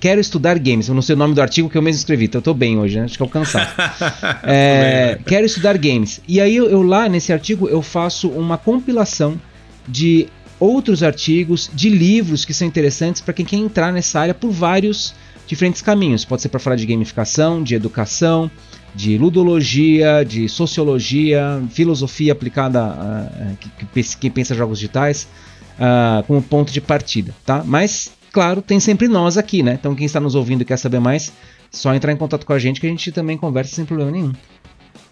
[0.00, 0.88] Quero estudar games.
[0.88, 2.78] Eu não sei o nome do artigo que eu mesmo escrevi, então eu tô bem
[2.78, 3.04] hoje, né?
[3.04, 3.70] Acho que eu cansado.
[4.42, 6.22] é, quero estudar games.
[6.26, 9.38] E aí eu, eu lá nesse artigo eu faço uma compilação
[9.86, 10.26] de
[10.58, 15.14] outros artigos, de livros que são interessantes para quem quer entrar nessa área por vários
[15.46, 16.24] diferentes caminhos.
[16.24, 18.50] Pode ser para falar de gamificação, de educação,
[18.94, 23.28] de ludologia, de sociologia, filosofia aplicada a,
[24.20, 25.28] quem pensa jogos digitais,
[25.76, 27.62] uh, como ponto de partida, tá?
[27.64, 29.74] Mas claro, tem sempre nós aqui, né?
[29.78, 31.32] Então quem está nos ouvindo e quer saber mais,
[31.70, 34.32] só entrar em contato com a gente que a gente também conversa sem problema nenhum.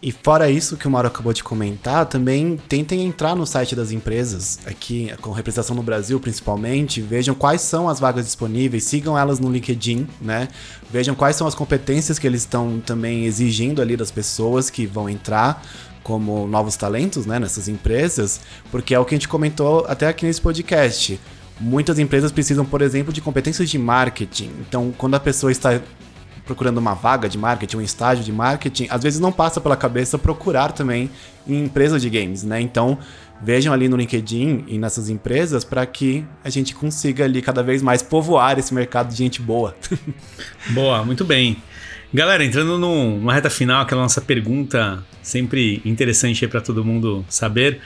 [0.00, 3.90] E fora isso que o Mauro acabou de comentar, também tentem entrar no site das
[3.90, 9.40] empresas, aqui com representação no Brasil principalmente, vejam quais são as vagas disponíveis, sigam elas
[9.40, 10.46] no LinkedIn, né?
[10.88, 15.08] Vejam quais são as competências que eles estão também exigindo ali das pessoas que vão
[15.08, 15.64] entrar
[16.04, 18.40] como novos talentos, né, nessas empresas,
[18.70, 21.20] porque é o que a gente comentou até aqui nesse podcast
[21.60, 24.50] Muitas empresas precisam, por exemplo, de competências de marketing.
[24.60, 25.80] Então, quando a pessoa está
[26.44, 30.16] procurando uma vaga de marketing, um estágio de marketing, às vezes não passa pela cabeça
[30.16, 31.10] procurar também
[31.46, 32.58] em empresas de games, né?
[32.60, 32.98] Então,
[33.42, 37.82] vejam ali no LinkedIn e nessas empresas para que a gente consiga ali cada vez
[37.82, 39.76] mais povoar esse mercado de gente boa.
[40.70, 41.56] boa, muito bem.
[42.12, 47.80] Galera, entrando numa reta final, aquela nossa pergunta sempre interessante para todo mundo saber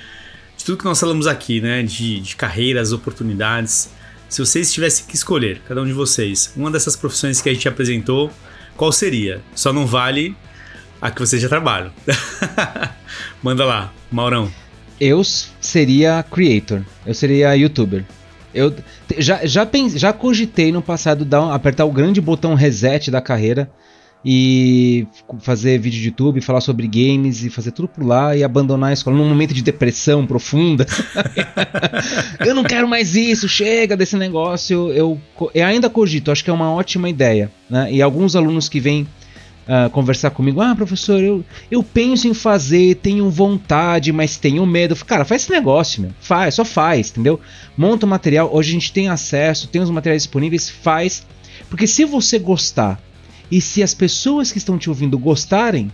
[0.63, 1.83] de tudo que nós falamos aqui, né?
[1.83, 3.91] De, de carreiras, oportunidades.
[4.29, 7.69] Se vocês tivessem que escolher, cada um de vocês, uma dessas profissões que a gente
[7.69, 8.31] apresentou,
[8.77, 9.43] qual seria?
[9.57, 10.37] Só não vale
[11.01, 11.91] a que você já trabalha.
[13.43, 14.51] Manda lá, Maurão.
[15.01, 18.05] Eu seria creator, eu seria youtuber.
[18.55, 18.73] Eu
[19.19, 23.69] já, já, pense, já cogitei no passado dar, apertar o grande botão reset da carreira
[24.25, 25.07] e
[25.41, 28.93] fazer vídeo de YouTube, falar sobre games e fazer tudo por lá e abandonar a
[28.93, 30.87] escola num momento de depressão profunda.
[32.47, 34.93] eu não quero mais isso, chega desse negócio.
[34.93, 35.21] Eu,
[35.53, 37.51] eu ainda cogito, acho que é uma ótima ideia.
[37.69, 37.93] Né?
[37.95, 39.09] E alguns alunos que vêm
[39.67, 44.95] uh, conversar comigo, ah, professor, eu, eu penso em fazer, tenho vontade, mas tenho medo.
[45.05, 46.13] Cara, faz esse negócio, meu.
[46.21, 47.41] Faz, só faz, entendeu?
[47.77, 51.27] Monta o material, hoje a gente tem acesso, tem os materiais disponíveis, faz.
[51.69, 53.01] Porque se você gostar
[53.53, 55.93] e se as pessoas que estão te ouvindo gostarem,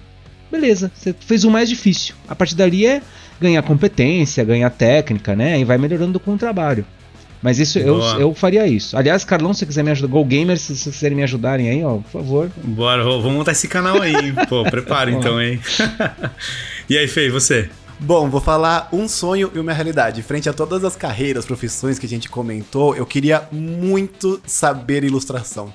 [0.48, 2.14] beleza, você fez o mais difícil.
[2.28, 3.02] A partir dali é
[3.40, 5.58] ganhar competência, ganhar técnica, né?
[5.58, 6.86] E vai melhorando com o trabalho.
[7.42, 8.96] Mas isso eu, eu faria isso.
[8.96, 11.84] Aliás, Carlão, se você quiser me ajudar, Go Gamers, se vocês quiserem me ajudarem aí,
[11.84, 12.50] ó, por favor.
[12.62, 15.60] Bora, vamos montar esse canal aí, Pô, prepara então, hein?
[16.88, 17.68] e aí, Fei, você?
[17.98, 20.22] Bom, vou falar um sonho e uma realidade.
[20.22, 25.72] Frente a todas as carreiras, profissões que a gente comentou, eu queria muito saber ilustração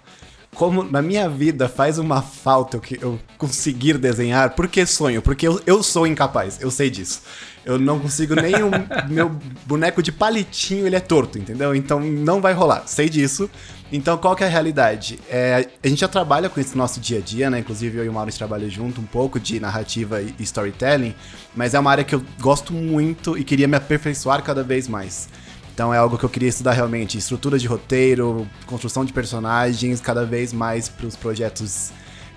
[0.54, 4.52] como na minha vida faz uma falta eu, eu conseguir desenhar.
[4.52, 5.22] Por que sonho?
[5.22, 7.22] Porque eu, eu sou incapaz, eu sei disso.
[7.66, 8.72] Eu não consigo nem o
[9.10, 9.30] meu
[9.66, 11.74] boneco de palitinho, ele é torto, entendeu?
[11.74, 13.50] Então não vai rolar, sei disso.
[13.92, 15.20] Então qual que é a realidade?
[15.30, 17.60] É, a gente já trabalha com isso no nosso dia a dia, né?
[17.60, 21.16] Inclusive eu e o Maurício trabalham junto um pouco de narrativa e storytelling,
[21.56, 25.30] mas é uma área que eu gosto muito e queria me aperfeiçoar cada vez mais.
[25.74, 30.26] Então é algo que eu queria estudar realmente, estrutura de roteiro, construção de personagens, cada
[30.26, 31.92] vez mais para os projetos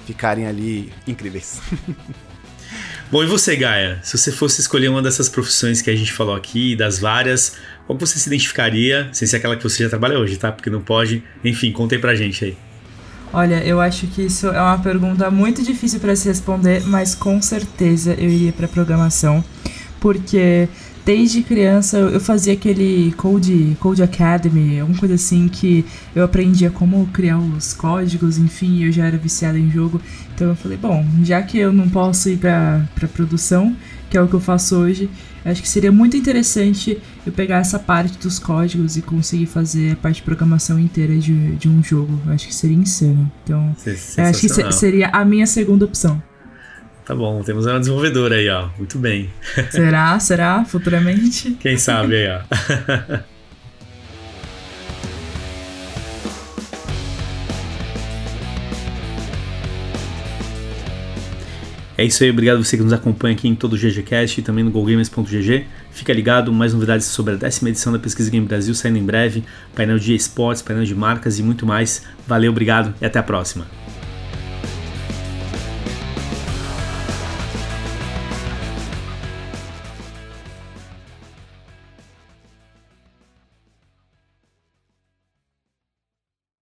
[0.07, 1.61] ficarem ali incríveis.
[3.11, 4.01] Bom, e você, Gaia?
[4.03, 7.57] Se você fosse escolher uma dessas profissões que a gente falou aqui, das várias,
[7.87, 10.51] qual você se identificaria, sem ser aquela que você já trabalha hoje, tá?
[10.51, 11.23] Porque não pode.
[11.45, 12.59] Enfim, contem pra gente aí.
[13.33, 17.41] Olha, eu acho que isso é uma pergunta muito difícil para se responder, mas com
[17.41, 19.45] certeza eu iria para programação,
[20.01, 20.69] porque
[21.07, 27.07] desde criança eu fazia aquele Code, Code Academy, alguma coisa assim que eu aprendia como
[27.12, 30.01] criar os códigos, enfim, eu já era viciada em jogo.
[30.35, 33.74] Então eu falei, bom, já que eu não posso ir pra, pra produção,
[34.11, 35.09] que é o que eu faço hoje,
[35.45, 39.97] acho que seria muito interessante eu pegar essa parte dos códigos e conseguir fazer a
[39.97, 42.20] parte de programação inteira de, de um jogo.
[42.27, 43.31] Eu acho que seria insano.
[43.45, 43.77] Então,
[44.24, 46.20] acho que seria a minha segunda opção.
[47.07, 48.69] Tá bom, temos uma desenvolvedora aí, ó.
[48.77, 49.31] Muito bem.
[49.70, 50.19] Será?
[50.19, 50.65] Será?
[50.65, 51.53] Futuramente?
[51.61, 53.37] Quem sabe aí, ó.
[61.99, 64.62] É isso aí, obrigado você que nos acompanha aqui em todo o GGCast e também
[64.62, 65.65] no GoGamers.gg.
[65.93, 69.43] Fica ligado, mais novidades sobre a décima edição da Pesquisa Game Brasil saindo em breve,
[69.74, 72.03] painel de esportes, painel de marcas e muito mais.
[72.27, 73.66] Valeu, obrigado e até a próxima.